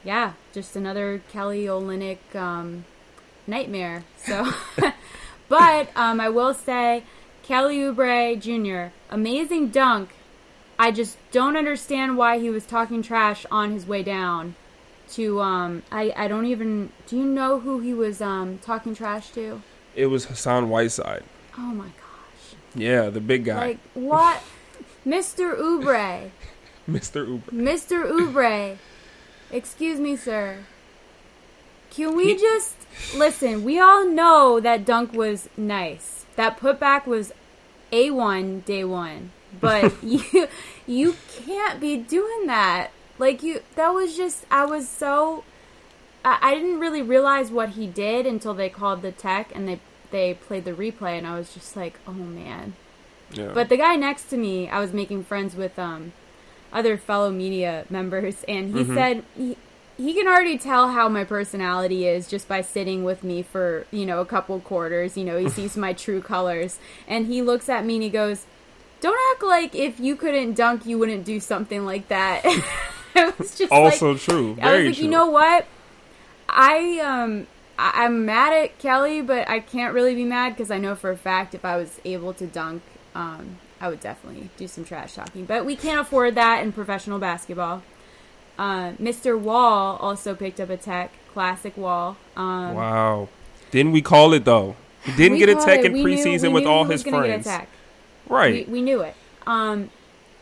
yeah, 0.03 0.33
just 0.53 0.75
another 0.75 1.21
Kelly 1.31 1.65
Olynyk 1.65 2.35
um, 2.35 2.85
nightmare. 3.47 4.03
So, 4.23 4.51
but 5.49 5.89
um, 5.95 6.19
I 6.21 6.29
will 6.29 6.53
say, 6.53 7.03
Kelly 7.43 7.77
Oubre 7.79 8.39
Jr. 8.39 8.93
amazing 9.09 9.69
dunk. 9.69 10.09
I 10.77 10.91
just 10.91 11.17
don't 11.31 11.57
understand 11.57 12.17
why 12.17 12.37
he 12.37 12.49
was 12.51 12.65
talking 12.65 13.01
trash 13.01 13.45
on 13.49 13.71
his 13.71 13.87
way 13.87 14.03
down. 14.03 14.55
To 15.13 15.39
um, 15.41 15.83
I 15.91 16.13
I 16.15 16.27
don't 16.27 16.45
even. 16.45 16.91
Do 17.07 17.17
you 17.17 17.23
know 17.25 17.59
who 17.59 17.79
he 17.79 17.93
was 17.93 18.21
um 18.21 18.57
talking 18.59 18.93
trash 18.93 19.29
to? 19.31 19.61
It 19.95 20.07
was 20.07 20.25
Hassan 20.25 20.69
Whiteside. 20.69 21.23
Oh 21.57 21.61
my 21.73 21.85
gosh! 21.85 22.55
Yeah, 22.75 23.09
the 23.09 23.21
big 23.21 23.45
guy, 23.45 23.59
Like 23.59 23.79
what, 23.93 24.43
Mr. 25.05 25.57
Oubre. 25.57 26.29
Mr. 26.89 27.25
Oubre. 27.27 27.51
Mr. 27.51 28.05
Oubre, 28.11 28.77
excuse 29.51 29.99
me, 29.99 30.15
sir. 30.15 30.59
Can 31.89 32.15
we 32.15 32.33
He- 32.33 32.37
just 32.37 32.75
listen? 33.15 33.63
We 33.63 33.79
all 33.79 34.05
know 34.05 34.59
that 34.59 34.85
dunk 34.85 35.13
was 35.13 35.49
nice. 35.57 36.25
That 36.35 36.59
putback 36.59 37.05
was 37.07 37.31
a 37.91 38.11
one 38.11 38.59
day 38.61 38.83
one, 38.83 39.31
but 39.59 39.93
you 40.03 40.47
you 40.85 41.15
can't 41.45 41.79
be 41.79 41.97
doing 41.97 42.45
that. 42.47 42.89
Like 43.19 43.43
you, 43.43 43.61
that 43.75 43.89
was 43.89 44.15
just 44.15 44.45
I 44.51 44.65
was 44.65 44.87
so 44.87 45.43
I, 46.23 46.37
I 46.41 46.55
didn't 46.55 46.79
really 46.79 47.01
realize 47.01 47.51
what 47.51 47.69
he 47.69 47.87
did 47.87 48.25
until 48.25 48.53
they 48.53 48.69
called 48.69 49.01
the 49.01 49.11
tech 49.11 49.51
and 49.55 49.67
they 49.67 49.79
they 50.11 50.33
played 50.33 50.65
the 50.65 50.71
replay, 50.71 51.17
and 51.17 51.27
I 51.27 51.37
was 51.37 51.53
just 51.53 51.75
like, 51.75 51.99
oh 52.07 52.13
man. 52.13 52.73
Yeah. 53.31 53.51
But 53.53 53.69
the 53.69 53.77
guy 53.77 53.95
next 53.95 54.25
to 54.29 54.37
me, 54.37 54.69
I 54.69 54.79
was 54.79 54.93
making 54.93 55.23
friends 55.25 55.55
with 55.55 55.77
um 55.77 56.13
other 56.71 56.97
fellow 56.97 57.31
media 57.31 57.85
members, 57.89 58.43
and 58.47 58.75
he 58.75 58.83
said 58.85 59.23
he, 59.35 59.57
he 59.97 60.13
can 60.13 60.27
already 60.27 60.57
tell 60.57 60.89
how 60.89 61.09
my 61.09 61.23
personality 61.23 62.07
is 62.07 62.27
just 62.27 62.47
by 62.47 62.61
sitting 62.61 63.03
with 63.03 63.23
me 63.23 63.41
for 63.41 63.85
you 63.91 64.05
know 64.05 64.21
a 64.21 64.25
couple 64.25 64.59
quarters. 64.59 65.17
You 65.17 65.25
know, 65.25 65.37
he 65.37 65.49
sees 65.49 65.75
my 65.75 65.93
true 66.05 66.21
colors, 66.21 66.79
and 67.07 67.27
he 67.27 67.41
looks 67.41 67.67
at 67.69 67.85
me 67.85 67.95
and 67.95 68.03
he 68.03 68.09
goes, 68.09 68.45
"Don't 69.01 69.19
act 69.33 69.43
like 69.43 69.75
if 69.75 69.99
you 69.99 70.15
couldn't 70.15 70.53
dunk, 70.53 70.85
you 70.85 70.97
wouldn't 70.97 71.25
do 71.25 71.39
something 71.39 71.85
like 71.85 72.07
that." 72.07 72.45
was 73.39 73.57
just 73.57 73.71
also 73.71 74.13
like, 74.13 74.21
true. 74.21 74.57
I 74.61 74.63
Very 74.63 74.77
was 74.79 74.85
like, 74.87 74.95
true. 74.95 75.05
you 75.05 75.11
know 75.11 75.27
what? 75.27 75.65
I 76.49 76.99
um 76.99 77.47
I- 77.77 78.05
I'm 78.05 78.25
mad 78.25 78.53
at 78.53 78.79
Kelly, 78.79 79.21
but 79.21 79.47
I 79.49 79.59
can't 79.59 79.93
really 79.93 80.15
be 80.15 80.23
mad 80.25 80.51
because 80.55 80.71
I 80.71 80.77
know 80.77 80.95
for 80.95 81.11
a 81.11 81.17
fact 81.17 81.53
if 81.53 81.63
I 81.65 81.77
was 81.77 81.99
able 82.05 82.33
to 82.33 82.47
dunk, 82.47 82.81
um, 83.13 83.57
I 83.79 83.89
would 83.89 83.99
definitely 83.99 84.49
do 84.57 84.67
some 84.67 84.83
trash 84.83 85.13
talking. 85.13 85.45
But 85.45 85.65
we 85.65 85.75
can't 85.75 85.99
afford 85.99 86.35
that 86.35 86.63
in 86.63 86.71
professional 86.71 87.19
basketball. 87.19 87.83
Uh, 88.57 88.93
Mr. 88.93 89.39
Wall 89.39 89.97
also 89.97 90.33
picked 90.33 90.59
up 90.59 90.69
a 90.71 90.77
tech, 90.77 91.11
classic 91.33 91.77
Wall. 91.77 92.17
Um, 92.35 92.73
Wow. 92.73 93.29
Didn't 93.69 93.91
we 93.91 94.01
call 94.01 94.33
it 94.33 94.45
though? 94.45 94.75
He 95.03 95.11
didn't 95.15 95.37
get 95.37 95.49
a 95.49 95.55
tech 95.55 95.81
it. 95.81 95.85
in 95.87 95.93
We 95.93 96.03
preseason 96.03 96.47
we 96.49 96.55
with 96.55 96.65
all 96.65 96.85
his 96.85 97.03
friends. 97.03 97.45
Get 97.45 97.55
a 97.55 97.59
tech. 97.59 97.69
Right. 98.27 98.67
We, 98.67 98.73
we 98.73 98.81
knew 98.81 99.01
it. 99.01 99.15
Um, 99.45 99.89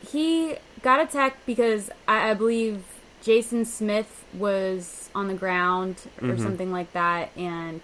he 0.07 0.55
got 0.85 1.01
a 1.01 1.05
tech 1.05 1.35
because 1.45 1.89
I, 2.07 2.29
I 2.29 2.33
believe 2.35 2.83
Jason 3.21 3.65
Smith 3.65 4.23
was 4.33 5.09
on 5.15 5.27
the 5.27 5.33
ground 5.33 5.95
or 6.21 6.29
Mm-hmm. 6.29 6.43
something 6.43 6.71
like 6.71 6.93
that, 6.93 7.29
and 7.35 7.81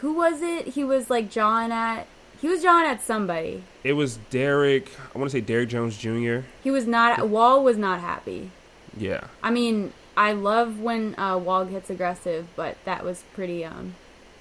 who 0.00 0.12
was 0.12 0.42
it? 0.42 0.68
He 0.68 0.84
was 0.84 1.10
like 1.10 1.30
John 1.30 1.72
at. 1.72 2.06
He 2.40 2.48
was 2.48 2.60
John 2.60 2.84
at 2.84 3.00
somebody. 3.00 3.62
it 3.84 3.92
was 3.92 4.16
Derrick. 4.30 4.90
I 5.14 5.18
want 5.18 5.30
to 5.30 5.36
say 5.36 5.40
Derrick 5.40 5.68
Jones 5.68 5.96
Jr. 5.96 6.40
He 6.62 6.70
was 6.70 6.86
not. 6.86 7.28
Wall 7.28 7.62
was 7.64 7.76
not 7.78 8.00
happy. 8.00 8.50
Yeah. 8.96 9.28
I 9.42 9.50
mean, 9.50 9.92
I 10.16 10.32
love 10.32 10.80
when 10.80 11.18
uh, 11.18 11.38
Wall 11.38 11.64
gets 11.64 11.88
aggressive, 11.88 12.46
but 12.56 12.76
that 12.84 13.04
was 13.04 13.22
pretty. 13.32 13.64
Um, 13.64 13.94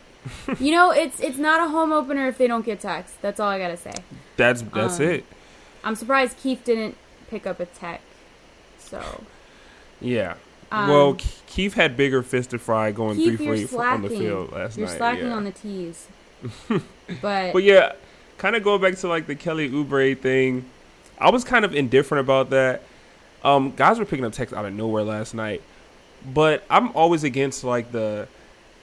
you 0.60 0.72
know, 0.72 0.92
it's 0.92 1.20
it's 1.20 1.38
not 1.38 1.66
a 1.66 1.70
home 1.70 1.92
opener 1.94 2.28
if 2.28 2.38
they 2.40 2.48
don't 2.48 2.66
get 2.66 2.80
techs. 2.82 3.14
That's 3.22 3.40
all 3.40 3.50
I 3.50 3.60
gotta 3.60 3.78
say. 3.78 3.94
That's 4.36 4.62
that's 4.64 5.00
Um, 5.00 5.06
it. 5.06 5.26
I'm 5.84 5.96
surprised 5.96 6.38
Keith 6.38 6.64
didn't 6.64 6.96
pick 7.32 7.48
up 7.48 7.60
a 7.60 7.66
tech. 7.66 8.02
So 8.78 9.24
Yeah. 10.00 10.36
um, 10.72 10.90
well, 10.90 11.18
Keith 11.48 11.74
had 11.74 11.98
bigger 11.98 12.22
fish 12.22 12.48
to 12.48 12.60
fry 12.60 12.92
going 12.92 13.18
Keith, 13.18 13.38
three 13.38 13.46
you're 13.48 13.56
for 13.56 13.62
eight 13.64 13.70
slacking. 13.70 14.06
on 14.06 14.10
the 14.12 14.18
field 14.18 14.52
last 14.52 14.78
night. 14.78 14.78
you're 14.78 14.88
night. 14.88 14.98
slacking 14.98 15.28
yeah. 15.28 15.34
on 15.34 15.44
the 15.46 15.52
tees. 15.52 16.08
but 17.22 17.54
But 17.54 17.64
yeah, 17.64 17.94
kind 18.38 18.56
of 18.56 18.64
going 18.64 18.82
back 18.82 18.96
to 18.98 19.08
like 19.08 19.26
the 19.28 19.36
Kelly 19.36 19.70
Oubre 19.70 20.18
thing, 20.18 20.66
I 21.18 21.30
was 21.32 21.44
kind 21.44 21.66
of 21.66 21.74
indifferent 21.74 22.20
about 22.20 22.50
that. 22.52 22.84
Um, 23.44 23.72
guys 23.72 23.98
were 23.98 24.06
picking 24.06 24.26
up 24.26 24.34
texts 24.34 24.56
out 24.56 24.66
of 24.66 24.74
nowhere 24.74 25.04
last 25.04 25.34
night, 25.34 25.64
but 26.32 26.64
I'm 26.70 26.92
always 26.96 27.24
against 27.24 27.64
like 27.64 27.92
the 27.92 28.28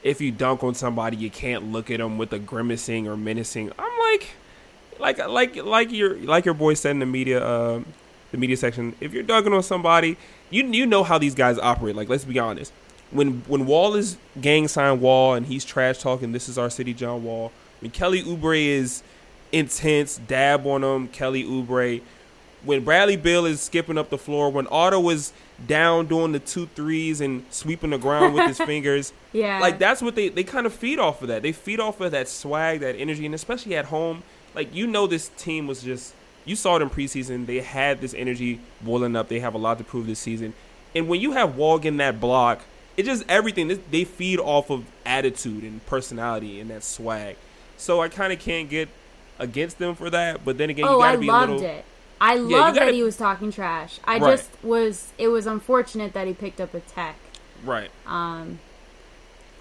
if 0.02 0.20
you 0.20 0.30
dunk 0.32 0.62
on 0.64 0.74
somebody, 0.74 1.16
you 1.16 1.30
can't 1.30 1.72
look 1.72 1.90
at 1.90 1.98
them 1.98 2.18
with 2.18 2.32
a 2.32 2.38
grimacing 2.38 3.08
or 3.08 3.16
menacing. 3.16 3.72
I'm 3.78 3.98
like, 4.12 4.30
like, 4.98 5.18
like, 5.28 5.56
like 5.56 5.92
your 5.92 6.16
like 6.16 6.44
your 6.44 6.54
boy 6.54 6.74
said 6.74 6.92
in 6.92 6.98
the 7.00 7.06
media, 7.06 7.44
uh, 7.44 7.82
the 8.30 8.38
media 8.38 8.56
section. 8.56 8.94
If 9.00 9.12
you're 9.12 9.22
dunking 9.22 9.52
on 9.52 9.62
somebody, 9.62 10.16
you 10.50 10.64
you 10.64 10.86
know 10.86 11.04
how 11.04 11.18
these 11.18 11.34
guys 11.34 11.58
operate. 11.58 11.96
Like, 11.96 12.08
let's 12.08 12.24
be 12.24 12.38
honest. 12.38 12.72
When 13.10 13.42
when 13.46 13.66
Wall 13.66 13.94
is 13.94 14.18
gang 14.40 14.68
sign 14.68 15.00
Wall 15.00 15.34
and 15.34 15.46
he's 15.46 15.64
trash 15.64 15.98
talking, 15.98 16.32
this 16.32 16.48
is 16.48 16.58
our 16.58 16.70
city, 16.70 16.92
John 16.94 17.24
Wall. 17.24 17.52
When 17.80 17.90
Kelly 17.90 18.22
Oubre 18.22 18.66
is 18.66 19.02
intense, 19.52 20.18
dab 20.26 20.66
on 20.66 20.84
him, 20.84 21.08
Kelly 21.08 21.44
Oubre. 21.44 22.02
When 22.64 22.82
Bradley 22.82 23.16
Beal 23.16 23.46
is 23.46 23.60
skipping 23.60 23.96
up 23.96 24.10
the 24.10 24.18
floor, 24.18 24.50
when 24.50 24.66
Otto 24.66 25.08
is 25.10 25.32
down 25.64 26.06
doing 26.06 26.32
the 26.32 26.40
two 26.40 26.66
threes 26.74 27.20
and 27.20 27.44
sweeping 27.50 27.90
the 27.90 27.98
ground 27.98 28.34
with 28.34 28.48
his 28.48 28.58
fingers, 28.66 29.12
yeah, 29.32 29.60
like 29.60 29.78
that's 29.78 30.02
what 30.02 30.16
they 30.16 30.28
they 30.28 30.42
kind 30.42 30.66
of 30.66 30.74
feed 30.74 30.98
off 30.98 31.22
of 31.22 31.28
that. 31.28 31.42
They 31.42 31.52
feed 31.52 31.78
off 31.78 32.00
of 32.00 32.10
that 32.10 32.28
swag, 32.28 32.80
that 32.80 32.96
energy, 32.96 33.24
and 33.24 33.34
especially 33.34 33.76
at 33.76 33.86
home, 33.86 34.24
like 34.56 34.74
you 34.74 34.88
know, 34.88 35.06
this 35.06 35.30
team 35.36 35.68
was 35.68 35.82
just 35.82 36.14
you 36.48 36.56
saw 36.56 36.76
it 36.76 36.82
in 36.82 36.90
preseason. 36.90 37.46
They 37.46 37.60
had 37.60 38.00
this 38.00 38.14
energy 38.14 38.60
boiling 38.80 39.14
up. 39.16 39.28
They 39.28 39.40
have 39.40 39.54
a 39.54 39.58
lot 39.58 39.78
to 39.78 39.84
prove 39.84 40.06
this 40.06 40.18
season, 40.18 40.54
and 40.94 41.08
when 41.08 41.20
you 41.20 41.32
have 41.32 41.56
Wall 41.56 41.78
in 41.78 41.96
that 41.98 42.20
block, 42.20 42.62
it 42.96 43.04
just 43.04 43.24
everything. 43.28 43.80
They 43.90 44.04
feed 44.04 44.40
off 44.40 44.70
of 44.70 44.84
attitude 45.06 45.62
and 45.62 45.84
personality 45.86 46.60
and 46.60 46.70
that 46.70 46.82
swag. 46.82 47.36
So 47.76 48.00
I 48.02 48.08
kind 48.08 48.32
of 48.32 48.40
can't 48.40 48.68
get 48.68 48.88
against 49.38 49.78
them 49.78 49.94
for 49.94 50.10
that. 50.10 50.44
But 50.44 50.58
then 50.58 50.70
again, 50.70 50.86
you 50.86 50.90
oh, 50.90 50.98
got 50.98 51.10
I 51.10 51.12
to 51.12 51.18
be 51.18 51.26
loved 51.28 51.50
a 51.50 51.54
little. 51.54 51.68
it. 51.70 51.84
I 52.20 52.34
you 52.34 52.40
love 52.40 52.74
that 52.74 52.92
he 52.92 53.04
was 53.04 53.16
talking 53.16 53.52
trash. 53.52 54.00
I 54.04 54.18
Right. 54.18 54.36
just 54.36 54.50
was. 54.62 55.12
It 55.18 55.28
was 55.28 55.46
unfortunate 55.46 56.12
that 56.14 56.26
he 56.26 56.34
picked 56.34 56.60
up 56.60 56.74
a 56.74 56.80
tech. 56.80 57.16
Right. 57.64 57.90
Um, 58.06 58.58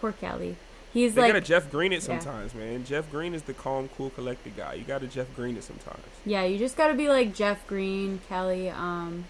poor 0.02 0.12
Kelly. 0.14 0.56
He's 0.98 1.14
They 1.14 1.22
like, 1.22 1.34
gotta 1.34 1.46
Jeff 1.46 1.70
Green 1.72 1.92
it 1.94 1.96
Yeah. 2.08 2.20
sometimes, 2.20 2.54
man. 2.56 2.84
Jeff 2.86 3.10
Green 3.12 3.34
is 3.34 3.44
the 3.44 3.54
calm, 3.54 3.90
cool, 3.98 4.10
collected 4.10 4.56
guy. 4.58 4.74
You 4.76 4.84
gotta 4.84 5.08
Jeff 5.08 5.28
Green 5.36 5.56
it 5.58 5.64
sometimes. 5.64 6.02
yeah, 6.26 6.44
you 6.44 6.58
just 6.58 6.76
got 6.76 6.88
to 6.88 6.94
be 6.96 7.08
like 7.10 7.36
Jeff 7.36 7.66
Green, 7.68 8.20
Kelly. 8.28 8.70
Um, 8.70 9.26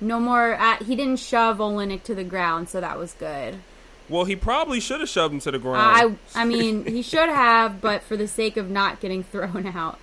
no 0.00 0.20
more. 0.20 0.52
At, 0.52 0.82
he 0.82 0.94
didn't 0.96 1.18
shove 1.18 1.58
Olynyk 1.58 2.02
to 2.04 2.14
the 2.14 2.24
ground, 2.24 2.68
so 2.68 2.80
that 2.80 2.96
was 2.98 3.12
good. 3.14 3.56
Well, 4.08 4.24
he 4.24 4.34
probably 4.36 4.80
should 4.80 5.00
have 5.00 5.08
shoved 5.08 5.34
him 5.34 5.40
to 5.40 5.50
the 5.50 5.58
ground. 5.58 6.18
I 6.34 6.40
I 6.40 6.44
mean, 6.44 6.84
he 6.86 7.02
should 7.02 7.28
have, 7.28 7.80
but 7.80 8.02
for 8.02 8.16
the 8.16 8.26
sake 8.28 8.56
of 8.56 8.70
not 8.70 9.00
getting 9.00 9.22
thrown 9.32 9.66
out. 9.66 9.98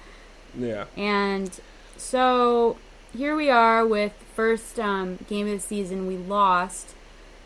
yeah. 0.57 0.85
And 0.95 1.57
so 1.97 2.77
here 3.15 3.35
we 3.35 3.49
are 3.49 3.85
with 3.85 4.13
first 4.35 4.79
um, 4.79 5.17
game 5.27 5.47
of 5.47 5.53
the 5.53 5.59
season. 5.59 6.05
We 6.07 6.17
lost. 6.17 6.93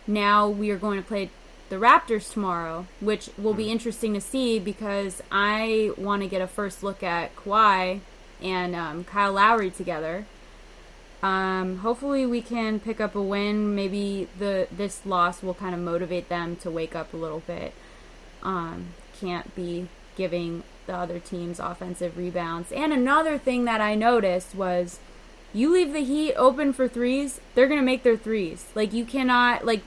Now 0.06 0.48
we 0.48 0.70
are 0.70 0.76
going 0.76 1.00
to 1.00 1.06
play 1.06 1.30
the 1.72 1.78
Raptors 1.78 2.30
tomorrow, 2.30 2.84
which 3.00 3.30
will 3.38 3.54
be 3.54 3.70
interesting 3.70 4.12
to 4.12 4.20
see 4.20 4.58
because 4.58 5.22
I 5.32 5.92
want 5.96 6.20
to 6.20 6.28
get 6.28 6.42
a 6.42 6.46
first 6.46 6.82
look 6.82 7.02
at 7.02 7.34
Kawhi 7.34 8.00
and 8.42 8.76
um, 8.76 9.04
Kyle 9.04 9.32
Lowry 9.32 9.70
together. 9.70 10.26
Um, 11.22 11.78
hopefully 11.78 12.26
we 12.26 12.42
can 12.42 12.78
pick 12.78 13.00
up 13.00 13.14
a 13.14 13.22
win. 13.22 13.74
Maybe 13.74 14.28
the 14.38 14.68
this 14.70 15.06
loss 15.06 15.42
will 15.42 15.54
kind 15.54 15.74
of 15.74 15.80
motivate 15.80 16.28
them 16.28 16.56
to 16.56 16.70
wake 16.70 16.94
up 16.94 17.14
a 17.14 17.16
little 17.16 17.40
bit. 17.46 17.72
Um, 18.42 18.88
can't 19.18 19.54
be 19.54 19.88
giving 20.14 20.64
the 20.84 20.94
other 20.94 21.18
team's 21.20 21.58
offensive 21.58 22.18
rebounds. 22.18 22.70
And 22.70 22.92
another 22.92 23.38
thing 23.38 23.64
that 23.64 23.80
I 23.80 23.94
noticed 23.94 24.54
was 24.54 24.98
you 25.54 25.72
leave 25.72 25.94
the 25.94 26.04
Heat 26.04 26.34
open 26.34 26.74
for 26.74 26.86
threes, 26.86 27.40
they're 27.54 27.68
going 27.68 27.80
to 27.80 27.86
make 27.86 28.02
their 28.02 28.18
threes. 28.18 28.66
Like 28.74 28.92
you 28.92 29.06
cannot 29.06 29.64
like 29.64 29.80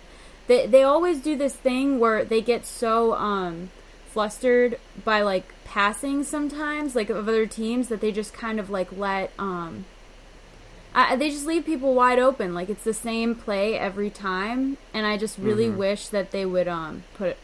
they 0.47 0.67
they 0.67 0.83
always 0.83 1.19
do 1.19 1.35
this 1.35 1.55
thing 1.55 1.99
where 1.99 2.23
they 2.23 2.41
get 2.41 2.65
so 2.65 3.13
um 3.15 3.69
flustered 4.07 4.79
by 5.03 5.21
like 5.21 5.43
passing 5.65 6.23
sometimes 6.23 6.95
like 6.95 7.09
of 7.09 7.27
other 7.27 7.45
teams 7.45 7.89
that 7.89 8.01
they 8.01 8.11
just 8.11 8.33
kind 8.33 8.59
of 8.59 8.69
like 8.69 8.91
let 8.95 9.31
um 9.37 9.85
I, 10.93 11.17
they 11.17 11.29
just 11.29 11.45
leave 11.45 11.65
people 11.65 11.93
wide 11.93 12.19
open 12.19 12.53
like 12.53 12.69
it's 12.69 12.83
the 12.85 12.93
same 12.93 13.35
play 13.35 13.77
every 13.77 14.09
time 14.09 14.77
and 14.93 15.05
I 15.05 15.17
just 15.17 15.37
really 15.37 15.69
wish 15.69 16.07
that 16.07 16.31
they 16.31 16.45
would 16.45 16.67
um 16.67 17.03
put 17.15 17.35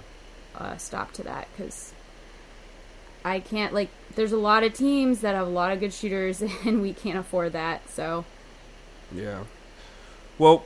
a 0.55 0.79
stop 0.79 1.11
to 1.13 1.23
that 1.23 1.47
cuz 1.57 1.93
I 3.25 3.39
can't 3.39 3.73
like 3.73 3.89
there's 4.15 4.31
a 4.31 4.37
lot 4.37 4.63
of 4.63 4.73
teams 4.73 5.21
that 5.21 5.35
have 5.35 5.47
a 5.47 5.51
lot 5.51 5.73
of 5.73 5.79
good 5.79 5.93
shooters 5.93 6.41
and 6.65 6.81
we 6.81 6.93
can't 6.93 7.17
afford 7.17 7.53
that. 7.53 7.89
So 7.89 8.25
Yeah. 9.13 9.43
Well, 10.37 10.63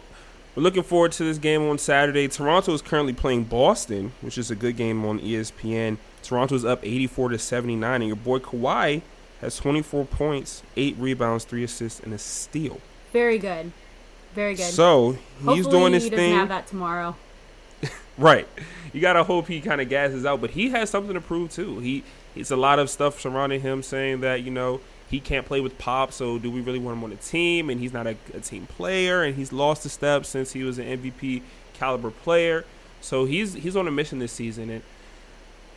we're 0.56 0.64
looking 0.64 0.84
forward 0.84 1.12
to 1.14 1.24
this 1.24 1.38
game 1.38 1.64
on 1.64 1.78
Saturday. 1.78 2.28
Toronto 2.28 2.74
is 2.74 2.82
currently 2.82 3.14
playing 3.14 3.44
Boston, 3.46 4.14
which 4.22 4.38
is 4.38 4.50
a 4.50 4.56
good 4.56 4.78
game 4.78 5.04
on 5.06 5.20
ESPN. 5.20 5.98
Toronto's 6.24 6.64
up 6.64 6.80
84 6.84 7.30
to 7.30 7.38
79, 7.38 8.02
and 8.02 8.08
your 8.08 8.16
boy 8.16 8.40
Kawhi 8.40 9.02
has 9.42 9.58
24 9.58 10.06
points, 10.06 10.64
eight 10.78 10.96
rebounds, 10.98 11.44
three 11.44 11.64
assists, 11.64 12.00
and 12.00 12.14
a 12.14 12.18
steal. 12.18 12.80
very 13.12 13.38
good. 13.38 13.72
Very 14.34 14.56
good. 14.56 14.66
So 14.66 15.12
he's 15.12 15.46
Hopefully 15.46 15.72
doing 15.72 15.92
this 15.94 16.04
he 16.04 16.10
doesn't 16.10 16.26
thing 16.26 16.36
have 16.36 16.50
that 16.50 16.68
tomorrow. 16.68 17.16
right. 18.18 18.46
You 18.92 19.00
gotta 19.00 19.24
hope 19.24 19.48
he 19.48 19.62
kind 19.62 19.80
of 19.80 19.88
gasses 19.88 20.26
out, 20.26 20.42
but 20.42 20.52
he 20.52 20.70
has 20.72 20.90
something 20.90 21.14
to 21.14 21.22
prove 21.22 21.52
too. 21.52 21.80
He 21.80 22.04
it's 22.36 22.52
a 22.52 22.58
lot 22.58 22.78
of 22.80 22.90
stuff 22.90 23.20
surrounding 23.22 23.62
him 23.62 23.82
saying 23.82 24.20
that 24.22 24.44
you 24.44 24.52
know 24.52 24.82
he 25.10 25.20
can't 25.20 25.46
play 25.46 25.62
with 25.62 25.78
Pop, 25.78 26.12
so 26.12 26.38
do 26.40 26.50
we 26.50 26.62
really 26.62 26.80
want 26.80 26.98
him 26.98 27.04
on 27.04 27.10
the 27.12 27.16
team? 27.18 27.70
And 27.70 27.80
he's 27.80 27.94
not 27.94 28.08
a, 28.08 28.16
a 28.34 28.40
team 28.40 28.68
player, 28.68 29.24
and 29.24 29.36
he's 29.36 29.54
lost 29.54 29.86
a 29.86 29.90
step 29.90 30.26
since 30.26 30.54
he 30.54 30.64
was 30.64 30.80
an 30.80 30.86
MVP 30.86 31.42
caliber 31.74 32.12
player. 32.12 32.66
So 33.02 33.26
he's 33.26 33.54
he's 33.54 33.76
on 33.76 33.88
a 33.88 33.92
mission 33.92 34.20
this 34.20 34.32
season, 34.32 34.70
and 34.70 34.82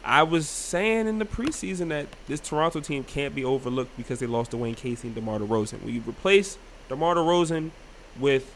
I 0.05 0.23
was 0.23 0.49
saying 0.49 1.07
in 1.07 1.19
the 1.19 1.27
preseason 1.27 1.88
that 1.88 2.07
this 2.27 2.41
Toronto 2.41 2.81
team 2.81 3.05
can't 3.05 3.35
be 3.35 3.45
overlooked 3.45 3.97
because 3.97 4.21
they 4.21 4.27
lost 4.27 4.53
Dwane 4.53 4.77
Casey 4.77 5.09
and 5.09 5.14
DeMar 5.14 5.41
DeRozan. 5.41 5.83
When 5.83 5.95
you 5.95 6.03
replace 6.07 6.57
DeMar 6.88 7.17
DeRozan 7.17 7.71
with 8.19 8.55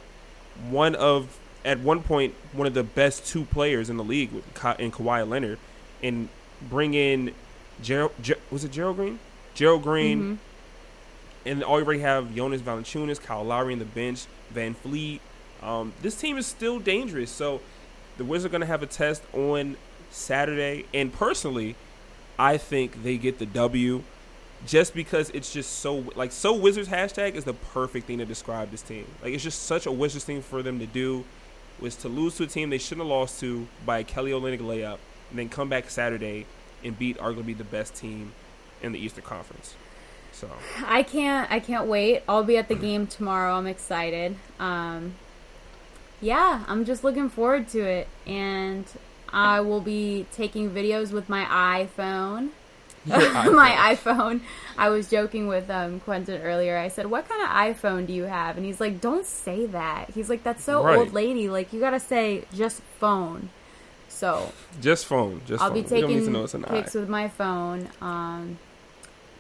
one 0.71 0.95
of 0.95 1.39
at 1.65 1.81
one 1.81 2.03
point 2.03 2.35
one 2.53 2.67
of 2.67 2.75
the 2.75 2.83
best 2.83 3.27
two 3.27 3.45
players 3.45 3.91
in 3.91 3.97
the 3.97 4.05
league 4.05 4.33
with 4.33 4.55
Ka- 4.55 4.77
in 4.79 4.91
Kawhi 4.91 5.29
Leonard, 5.29 5.59
and 6.03 6.31
bring 6.63 6.95
in 6.95 7.35
Gerald 7.83 8.13
Ger- 8.23 8.39
was 8.51 8.65
it 8.65 8.73
Gerald 8.73 8.97
Green? 8.97 9.19
Gerald 9.55 9.83
Green, 9.83 10.19
mm-hmm. 10.19 10.35
And 11.45 11.65
already 11.65 12.01
have 12.01 12.35
Jonas 12.35 12.61
Valanciunas, 12.61 13.21
Kyle 13.21 13.45
Lowry 13.45 13.73
in 13.73 13.79
the 13.79 13.85
bench, 13.85 14.27
VanVleet. 14.55 15.21
Um, 15.63 15.93
this 16.03 16.15
team 16.15 16.39
is 16.39 16.47
still 16.47 16.79
dangerous. 16.79 17.31
So 17.31 17.61
the 18.17 18.25
Wizards 18.25 18.47
are 18.47 18.51
going 18.51 18.61
to 18.61 18.67
have 18.67 18.83
a 18.83 18.87
test 18.87 19.23
on 19.33 19.77
Saturday, 20.11 20.85
and 20.93 21.13
personally, 21.13 21.75
I 22.39 22.57
think 22.59 23.03
they 23.03 23.17
get 23.17 23.39
the 23.39 23.47
W. 23.47 24.03
Just 24.65 24.95
because 24.95 25.29
it's 25.31 25.53
just 25.53 25.81
so 25.81 26.05
like 26.15 26.31
so 26.31 26.55
Wizards 26.55 26.89
hashtag 26.89 27.35
is 27.35 27.43
the 27.43 27.55
perfect 27.55 28.07
thing 28.07 28.19
to 28.19 28.25
describe 28.25 28.71
this 28.71 28.83
team. 28.83 29.07
Like 29.21 29.35
it's 29.35 29.43
just 29.43 29.63
such 29.63 29.87
a 29.87 29.93
Wizards 29.93 30.25
thing 30.25 30.41
for 30.41 30.63
them 30.63 30.79
to 30.79 30.87
do 30.87 31.25
was 31.81 31.97
to 31.97 32.09
lose 32.09 32.37
to 32.37 32.45
a 32.45 32.47
team 32.47 32.71
they 32.71 32.79
shouldn't 32.79 33.01
have 33.01 33.11
lost 33.11 33.41
to 33.41 33.67
by 33.85 33.99
a 33.99 34.05
Kelly 34.05 34.31
Olynyk 34.31 34.61
layup, 34.61 34.99
and 35.31 35.39
then 35.39 35.49
come 35.49 35.69
back 35.69 35.91
Saturday 35.91 36.47
and 36.85 36.97
beat 36.97 37.19
arguably 37.19 37.59
the 37.59 37.65
best 37.65 37.97
team 37.97 38.33
in 38.83 38.93
the 38.93 39.01
Eastern 39.01 39.25
Conference. 39.25 39.75
So 40.33 40.49
I 40.87 41.03
can't 41.03 41.51
I 41.51 41.61
can't 41.61 41.87
wait. 41.87 42.23
I'll 42.29 42.43
be 42.45 42.57
at 42.57 42.69
the 42.69 42.75
game 42.75 43.07
tomorrow. 43.07 43.55
I'm 43.55 43.67
excited. 43.67 44.37
Um 44.59 45.15
yeah, 46.21 46.65
I'm 46.69 46.85
just 46.85 47.03
looking 47.05 47.29
forward 47.29 47.69
to 47.69 47.81
it 47.81 48.09
and 48.27 48.85
I 49.33 49.61
will 49.61 49.81
be 49.81 50.27
taking 50.33 50.71
videos 50.71 51.11
with 51.13 51.29
my 51.29 51.45
iPhone. 51.45 52.51
my 53.07 53.97
iPhone. 53.97 54.43
I 54.79 54.89
was 54.91 55.09
joking 55.11 55.49
with 55.49 55.69
um, 55.71 55.99
Quinton 56.01 56.41
earlier. 56.41 56.77
I 56.79 56.87
said, 56.87 57.07
"What 57.11 57.29
kind 57.29 57.43
of 57.43 57.49
iPhone 57.49 58.07
do 58.07 58.13
you 58.13 58.25
have?" 58.25 58.57
And 58.57 58.65
he's 58.65 58.79
like, 58.79 59.01
"Don't 59.01 59.27
say 59.27 59.67
that." 59.67 60.11
He's 60.11 60.31
like, 60.31 60.45
"That's 60.45 60.63
so 60.63 60.85
Right. 60.85 60.97
old 60.99 61.13
lady. 61.13 61.49
Like 61.49 61.73
you 61.73 61.81
gotta 61.81 61.99
say 61.99 62.45
just 62.55 62.81
phone." 63.01 63.49
So 64.09 64.53
just 64.81 65.07
phone, 65.07 65.41
just 65.47 65.61
I'll 65.61 65.71
phone. 65.71 65.83
be 65.83 65.83
We 65.83 66.01
don't 66.01 66.11
need 66.11 66.15
to 66.15 66.21
taking 66.21 66.33
know 66.33 66.45
it's 66.45 66.55
an 66.55 66.63
pics 66.63 66.95
eye. 66.95 67.01
with 67.01 67.09
my 67.09 67.27
phone. 67.29 67.89
Um, 68.01 68.59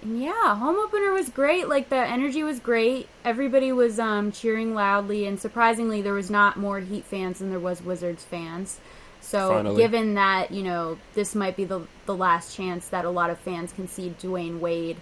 yeah, 0.05 0.57
home 0.57 0.77
opener 0.77 1.13
was 1.13 1.29
great. 1.29 1.69
Like 1.69 1.89
the 1.89 1.97
energy 1.97 2.43
was 2.43 2.59
great. 2.59 3.09
Everybody 3.25 3.73
was 3.73 3.99
um, 3.99 4.33
cheering 4.33 4.75
loudly, 4.75 5.27
and 5.27 5.39
surprisingly, 5.39 6.03
there 6.03 6.15
was 6.15 6.31
not 6.31 6.57
more 6.57 6.81
Heat 6.81 7.05
fans 7.05 7.39
than 7.39 7.51
there 7.51 7.61
was 7.61 7.83
Wizards 7.83 8.25
fans. 8.25 8.81
So, 9.21 9.51
Finally. 9.51 9.77
given 9.77 10.15
that 10.15 10.51
you 10.51 10.63
know 10.63 10.99
this 11.15 11.35
might 11.35 11.57
be 11.57 11.65
the 11.65 11.87
the 12.07 12.15
last 12.15 12.57
chance 12.57 12.89
that 12.89 13.05
a 13.05 13.11
lot 13.11 13.31
of 13.31 13.39
fans 13.39 13.73
can 13.73 13.89
see 13.89 14.15
Dwyane 14.21 14.59
Wade 14.59 14.97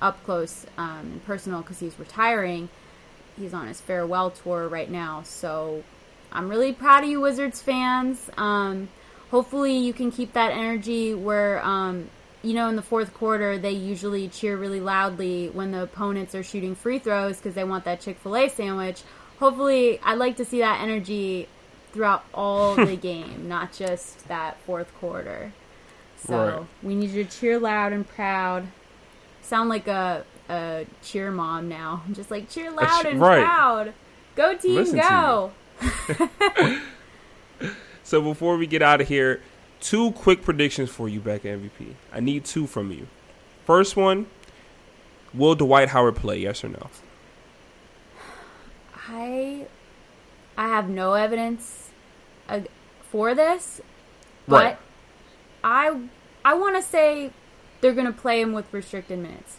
up 0.00 0.22
close 0.24 0.66
um, 0.76 0.98
and 1.12 1.24
personal 1.24 1.62
because 1.62 1.78
he's 1.78 1.98
retiring, 1.98 2.68
he's 3.38 3.54
on 3.54 3.68
his 3.68 3.80
farewell 3.80 4.30
tour 4.30 4.68
right 4.68 4.90
now. 4.90 5.22
So 5.22 5.82
I'm 6.32 6.48
really 6.48 6.72
proud 6.72 7.04
of 7.04 7.10
you, 7.10 7.20
Wizards 7.20 7.62
fans. 7.62 8.30
Um, 8.36 8.88
hopefully, 9.30 9.76
you 9.78 9.92
can 9.92 10.10
keep 10.10 10.32
that 10.32 10.52
energy 10.52 11.14
where, 11.14 11.64
um, 11.64 12.10
you 12.42 12.54
know, 12.54 12.68
in 12.68 12.76
the 12.76 12.82
fourth 12.82 13.14
quarter, 13.14 13.56
they 13.58 13.70
usually 13.72 14.28
cheer 14.28 14.56
really 14.56 14.80
loudly 14.80 15.48
when 15.50 15.70
the 15.72 15.82
opponents 15.82 16.34
are 16.34 16.42
shooting 16.42 16.74
free 16.74 16.98
throws 16.98 17.36
because 17.36 17.54
they 17.54 17.64
want 17.64 17.84
that 17.84 18.00
Chick 18.00 18.18
fil 18.18 18.36
A 18.36 18.48
sandwich. 18.48 19.02
Hopefully, 19.38 20.00
I'd 20.02 20.18
like 20.18 20.36
to 20.36 20.44
see 20.44 20.58
that 20.60 20.80
energy 20.80 21.48
throughout 21.92 22.24
all 22.34 22.74
the 22.86 22.96
game, 22.96 23.48
not 23.48 23.72
just 23.72 24.26
that 24.28 24.58
fourth 24.66 24.92
quarter. 24.98 25.52
So 26.26 26.36
Right. 26.58 26.66
we 26.82 26.94
need 26.94 27.10
you 27.10 27.24
to 27.24 27.30
cheer 27.30 27.58
loud 27.58 27.92
and 27.92 28.08
proud. 28.08 28.68
Sound 29.42 29.68
like 29.68 29.88
a, 29.88 30.24
a 30.48 30.86
cheer 31.02 31.30
mom 31.32 31.68
now. 31.68 32.02
Just 32.12 32.30
like 32.30 32.48
cheer 32.48 32.70
loud 32.70 33.02
che- 33.02 33.10
and 33.10 33.20
right. 33.20 33.42
proud. 33.44 33.92
Go 34.36 34.56
team, 34.56 34.76
Listen 34.76 35.00
go! 35.00 35.50
So 38.04 38.20
before 38.20 38.56
we 38.56 38.66
get 38.66 38.82
out 38.82 39.00
of 39.00 39.08
here, 39.08 39.40
two 39.82 40.12
quick 40.12 40.40
predictions 40.42 40.88
for 40.88 41.08
you, 41.10 41.20
Becca 41.20 41.46
MVP. 41.48 41.94
I 42.10 42.20
need 42.20 42.46
two 42.46 42.66
from 42.66 42.90
you. 42.90 43.06
First 43.66 43.94
one: 43.96 44.26
Will 45.34 45.54
Dwight 45.54 45.88
Howard 45.90 46.16
play? 46.16 46.38
Yes 46.38 46.64
or 46.64 46.68
no? 46.68 46.88
I 49.08 49.66
I 50.56 50.68
have 50.68 50.88
no 50.88 51.14
evidence 51.14 51.90
for 53.10 53.34
this, 53.34 53.80
but 54.48 54.64
Right. 54.64 54.78
I 55.64 56.00
I 56.44 56.54
want 56.54 56.76
to 56.76 56.82
say 56.82 57.30
they're 57.80 57.92
gonna 57.94 58.12
play 58.12 58.40
him 58.40 58.52
with 58.52 58.72
restricted 58.72 59.18
minutes. 59.18 59.58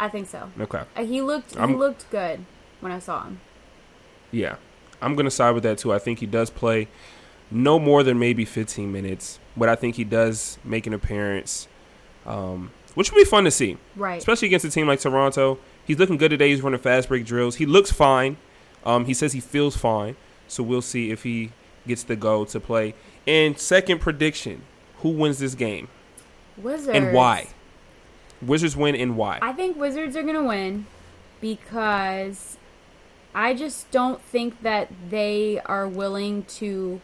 I 0.00 0.08
think 0.08 0.28
so. 0.28 0.50
Okay. 0.60 0.82
Uh, 0.96 1.04
he 1.04 1.20
looked 1.20 1.54
he 1.54 1.60
I'm- 1.60 1.76
looked 1.76 2.08
good 2.10 2.44
when 2.80 2.92
I 2.92 2.98
saw 3.00 3.24
him. 3.24 3.40
Yeah, 4.30 4.56
I'm 5.02 5.16
gonna 5.16 5.30
side 5.30 5.52
with 5.52 5.62
that 5.64 5.78
too. 5.78 5.92
I 5.92 5.98
think 5.98 6.20
he 6.20 6.26
does 6.26 6.50
play 6.50 6.88
no 7.50 7.78
more 7.78 8.02
than 8.02 8.18
maybe 8.18 8.44
15 8.44 8.90
minutes, 8.92 9.38
but 9.56 9.68
I 9.68 9.74
think 9.74 9.96
he 9.96 10.04
does 10.04 10.58
make 10.64 10.86
an 10.86 10.92
appearance, 10.92 11.66
um, 12.26 12.70
which 12.94 13.10
will 13.10 13.18
be 13.20 13.24
fun 13.24 13.44
to 13.44 13.50
see, 13.50 13.76
Right. 13.96 14.18
especially 14.18 14.46
against 14.48 14.64
a 14.66 14.70
team 14.70 14.86
like 14.86 15.00
Toronto. 15.00 15.58
He's 15.86 15.98
looking 15.98 16.18
good 16.18 16.30
today. 16.30 16.50
He's 16.50 16.60
running 16.62 16.80
fast 16.80 17.08
break 17.08 17.24
drills. 17.24 17.56
He 17.56 17.66
looks 17.66 17.90
fine. 17.90 18.36
Um, 18.84 19.06
he 19.06 19.14
says 19.14 19.32
he 19.32 19.40
feels 19.40 19.76
fine, 19.76 20.16
so 20.46 20.62
we'll 20.62 20.82
see 20.82 21.10
if 21.10 21.22
he 21.22 21.52
gets 21.86 22.02
the 22.02 22.16
go 22.16 22.44
to 22.44 22.60
play. 22.60 22.94
And 23.26 23.58
second 23.58 24.00
prediction: 24.00 24.62
Who 24.98 25.10
wins 25.10 25.38
this 25.38 25.54
game 25.54 25.88
Wizards 26.56 26.88
and 26.96 27.12
why? 27.14 27.48
Wizards 28.42 28.76
win 28.76 28.94
and 28.94 29.16
why? 29.16 29.38
I 29.42 29.52
think 29.52 29.76
Wizards 29.78 30.16
are 30.16 30.22
gonna 30.22 30.44
win 30.44 30.86
because 31.40 32.56
I 33.34 33.54
just 33.54 33.90
don't 33.90 34.20
think 34.20 34.62
that 34.62 34.88
they 35.10 35.60
are 35.66 35.88
willing 35.88 36.44
to 36.44 37.00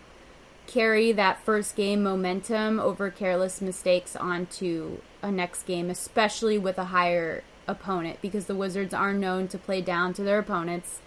carry 0.66 1.12
that 1.12 1.44
first 1.44 1.76
game 1.76 2.02
momentum 2.02 2.80
over 2.80 3.10
careless 3.10 3.60
mistakes 3.60 4.16
onto 4.16 4.98
a 5.22 5.30
next 5.30 5.64
game, 5.64 5.90
especially 5.90 6.58
with 6.58 6.78
a 6.78 6.86
higher 6.86 7.42
opponent, 7.66 8.18
because 8.20 8.46
the 8.46 8.54
Wizards 8.54 8.94
are 8.94 9.12
known 9.12 9.48
to 9.48 9.58
play 9.58 9.80
down 9.80 10.12
to 10.14 10.22
their 10.22 10.38
opponents. 10.38 11.00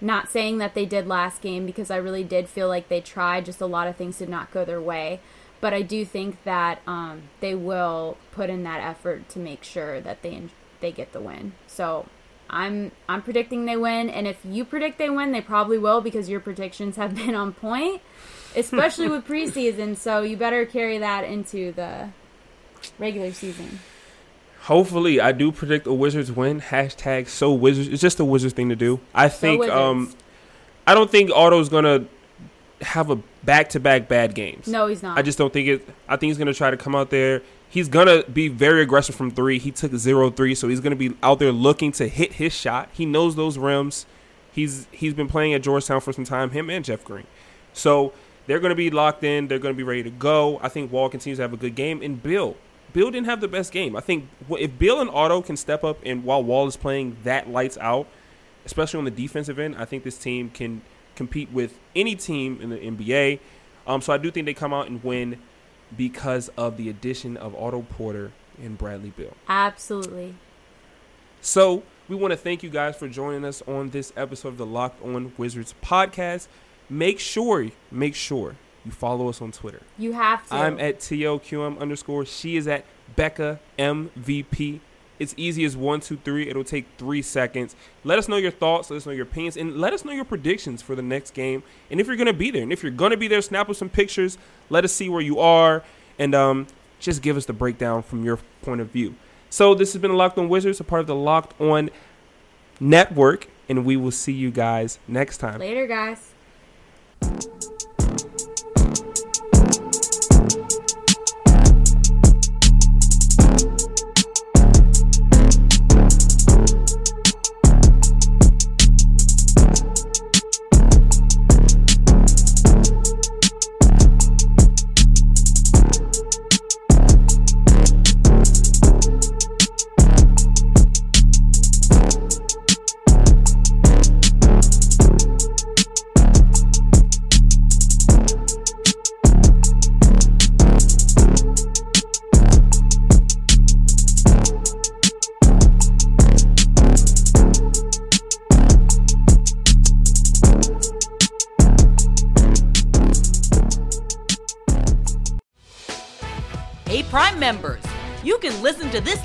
Not 0.00 0.30
saying 0.30 0.58
that 0.58 0.74
they 0.74 0.84
did 0.84 1.06
last 1.06 1.40
game 1.40 1.66
because 1.66 1.90
I 1.90 1.96
really 1.96 2.24
did 2.24 2.48
feel 2.48 2.68
like 2.68 2.88
they 2.88 3.00
tried, 3.00 3.46
just 3.46 3.60
a 3.60 3.66
lot 3.66 3.88
of 3.88 3.96
things 3.96 4.18
did 4.18 4.28
not 4.28 4.50
go 4.50 4.64
their 4.64 4.80
way. 4.80 5.20
But 5.60 5.72
I 5.72 5.82
do 5.82 6.04
think 6.04 6.42
that 6.44 6.80
um, 6.86 7.22
they 7.40 7.54
will 7.54 8.18
put 8.32 8.50
in 8.50 8.64
that 8.64 8.82
effort 8.82 9.28
to 9.30 9.38
make 9.38 9.64
sure 9.64 10.00
that 10.00 10.22
they 10.22 10.42
they 10.80 10.92
get 10.92 11.12
the 11.12 11.20
win. 11.20 11.52
So 11.66 12.06
I'm 12.50 12.92
I'm 13.08 13.22
predicting 13.22 13.64
they 13.64 13.76
win, 13.76 14.10
and 14.10 14.26
if 14.26 14.38
you 14.44 14.64
predict 14.64 14.98
they 14.98 15.08
win, 15.08 15.32
they 15.32 15.40
probably 15.40 15.78
will 15.78 16.02
because 16.02 16.28
your 16.28 16.40
predictions 16.40 16.96
have 16.96 17.14
been 17.14 17.34
on 17.34 17.54
point, 17.54 18.02
especially 18.56 19.08
with 19.08 19.26
preseason. 19.26 19.96
So 19.96 20.22
you 20.22 20.36
better 20.36 20.64
carry 20.66 20.98
that 20.98 21.24
into 21.24 21.72
the 21.72 22.10
regular 22.98 23.32
season. 23.32 23.80
Hopefully, 24.62 25.20
I 25.20 25.32
do 25.32 25.52
predict 25.52 25.86
a 25.86 25.92
Wizards 25.92 26.32
win. 26.32 26.60
Hashtag 26.60 27.28
so 27.28 27.52
Wizards. 27.52 27.88
It's 27.88 28.00
just 28.00 28.18
a 28.18 28.24
Wizards 28.24 28.54
thing 28.54 28.70
to 28.70 28.76
do. 28.76 29.00
I 29.14 29.28
think. 29.28 29.60
Wizards. 29.60 29.78
um, 29.78 30.12
I 30.86 30.94
don't 30.94 31.10
think 31.10 31.30
Otto's 31.30 31.68
gonna 31.68 32.06
have 32.80 33.10
a 33.10 33.16
back 33.42 33.70
to 33.70 33.80
back 33.80 34.08
bad 34.08 34.34
games. 34.34 34.66
No, 34.66 34.86
he's 34.86 35.02
not. 35.02 35.18
I 35.18 35.22
just 35.22 35.38
don't 35.38 35.52
think 35.52 35.68
it. 35.68 35.88
I 36.08 36.16
think 36.16 36.30
he's 36.30 36.38
gonna 36.38 36.54
try 36.54 36.70
to 36.70 36.76
come 36.76 36.94
out 36.94 37.10
there. 37.10 37.42
He's 37.68 37.88
gonna 37.88 38.22
be 38.24 38.48
very 38.48 38.82
aggressive 38.82 39.14
from 39.14 39.30
three. 39.30 39.58
He 39.58 39.70
took 39.70 39.94
zero 39.96 40.30
three, 40.30 40.54
so 40.54 40.68
he's 40.68 40.80
gonna 40.80 40.96
be 40.96 41.14
out 41.22 41.38
there 41.38 41.52
looking 41.52 41.92
to 41.92 42.08
hit 42.08 42.34
his 42.34 42.54
shot. 42.54 42.88
He 42.92 43.04
knows 43.04 43.36
those 43.36 43.58
rims. 43.58 44.06
He's 44.52 44.86
he's 44.92 45.14
been 45.14 45.28
playing 45.28 45.54
at 45.54 45.62
Georgetown 45.62 46.00
for 46.00 46.12
some 46.12 46.24
time. 46.24 46.50
Him 46.50 46.70
and 46.70 46.84
Jeff 46.84 47.04
Green, 47.04 47.26
so 47.72 48.12
they're 48.46 48.60
gonna 48.60 48.74
be 48.74 48.90
locked 48.90 49.24
in. 49.24 49.48
They're 49.48 49.58
gonna 49.58 49.74
be 49.74 49.82
ready 49.82 50.02
to 50.02 50.10
go. 50.10 50.58
I 50.62 50.68
think 50.68 50.92
Wall 50.92 51.08
continues 51.08 51.38
to 51.38 51.42
have 51.42 51.52
a 51.52 51.56
good 51.56 51.74
game, 51.74 52.02
and 52.02 52.22
Beal. 52.22 52.56
Beal 52.92 53.10
didn't 53.10 53.26
have 53.26 53.40
the 53.40 53.48
best 53.48 53.72
game. 53.72 53.96
I 53.96 54.00
think 54.00 54.28
if 54.50 54.78
Beal 54.78 55.00
and 55.00 55.10
Otto 55.10 55.42
can 55.42 55.56
step 55.56 55.82
up 55.82 55.98
and 56.04 56.22
while 56.22 56.42
Wall 56.42 56.68
is 56.68 56.76
playing 56.76 57.16
that 57.24 57.50
lights 57.50 57.76
out, 57.80 58.06
especially 58.64 58.98
on 58.98 59.04
the 59.04 59.10
defensive 59.10 59.58
end, 59.58 59.74
I 59.76 59.84
think 59.84 60.04
this 60.04 60.16
team 60.16 60.48
can 60.50 60.82
compete 61.16 61.50
with 61.50 61.78
any 61.96 62.14
team 62.14 62.60
in 62.60 62.70
the 62.70 62.78
NBA. 62.78 63.40
Um, 63.86 64.00
so 64.00 64.12
I 64.12 64.16
do 64.16 64.30
think 64.30 64.46
they 64.46 64.54
come 64.54 64.72
out 64.72 64.88
and 64.88 65.02
win 65.02 65.38
because 65.96 66.50
of 66.56 66.76
the 66.76 66.88
addition 66.88 67.36
of 67.36 67.54
Otto 67.54 67.82
Porter 67.82 68.32
and 68.62 68.78
Bradley 68.78 69.10
Beal. 69.10 69.36
Absolutely. 69.48 70.34
So 71.40 71.82
we 72.08 72.16
want 72.16 72.32
to 72.32 72.36
thank 72.36 72.62
you 72.62 72.70
guys 72.70 72.96
for 72.96 73.08
joining 73.08 73.44
us 73.44 73.62
on 73.66 73.90
this 73.90 74.12
episode 74.16 74.48
of 74.48 74.58
the 74.58 74.66
Locked 74.66 75.04
On 75.04 75.32
Wizards 75.36 75.74
podcast. 75.82 76.48
Make 76.88 77.18
sure, 77.18 77.68
make 77.90 78.14
sure 78.14 78.56
you 78.84 78.90
follow 78.90 79.28
us 79.28 79.40
on 79.40 79.52
Twitter. 79.52 79.80
You 79.98 80.12
have 80.12 80.46
to. 80.48 80.54
I'm 80.54 80.78
at 80.78 81.00
TOQM 81.00 81.78
underscore. 81.78 82.26
She 82.26 82.56
is 82.56 82.68
at 82.68 82.84
Becca 83.16 83.60
MVP. 83.78 84.80
It's 85.18 85.34
easy 85.36 85.64
as 85.64 85.76
one, 85.76 86.00
two, 86.00 86.16
three. 86.16 86.48
It'll 86.48 86.64
take 86.64 86.86
three 86.98 87.22
seconds. 87.22 87.76
Let 88.02 88.18
us 88.18 88.28
know 88.28 88.36
your 88.36 88.50
thoughts. 88.50 88.90
Let 88.90 88.96
us 88.96 89.06
know 89.06 89.12
your 89.12 89.24
opinions. 89.24 89.56
And 89.56 89.76
let 89.76 89.92
us 89.92 90.04
know 90.04 90.12
your 90.12 90.24
predictions 90.24 90.82
for 90.82 90.94
the 90.94 91.02
next 91.02 91.32
game. 91.32 91.62
And 91.90 92.00
if 92.00 92.06
you're 92.06 92.16
going 92.16 92.26
to 92.26 92.32
be 92.32 92.50
there. 92.50 92.62
And 92.62 92.72
if 92.72 92.82
you're 92.82 92.92
going 92.92 93.12
to 93.12 93.16
be 93.16 93.28
there, 93.28 93.40
snap 93.40 93.70
us 93.70 93.78
some 93.78 93.88
pictures. 93.88 94.36
Let 94.70 94.84
us 94.84 94.92
see 94.92 95.08
where 95.08 95.22
you 95.22 95.38
are. 95.38 95.82
And 96.18 96.34
um, 96.34 96.66
just 96.98 97.22
give 97.22 97.36
us 97.36 97.46
the 97.46 97.52
breakdown 97.52 98.02
from 98.02 98.24
your 98.24 98.38
point 98.62 98.80
of 98.80 98.90
view. 98.90 99.14
So 99.50 99.74
this 99.74 99.92
has 99.92 100.02
been 100.02 100.14
Locked 100.16 100.36
On 100.36 100.48
Wizards, 100.48 100.80
a 100.80 100.84
part 100.84 101.00
of 101.00 101.06
the 101.06 101.14
Locked 101.14 101.58
On 101.60 101.90
Network. 102.80 103.48
And 103.68 103.84
we 103.84 103.96
will 103.96 104.10
see 104.10 104.32
you 104.32 104.50
guys 104.50 104.98
next 105.06 105.38
time. 105.38 105.60
Later, 105.60 105.86
guys. 105.86 106.33
Hey, 107.24 107.63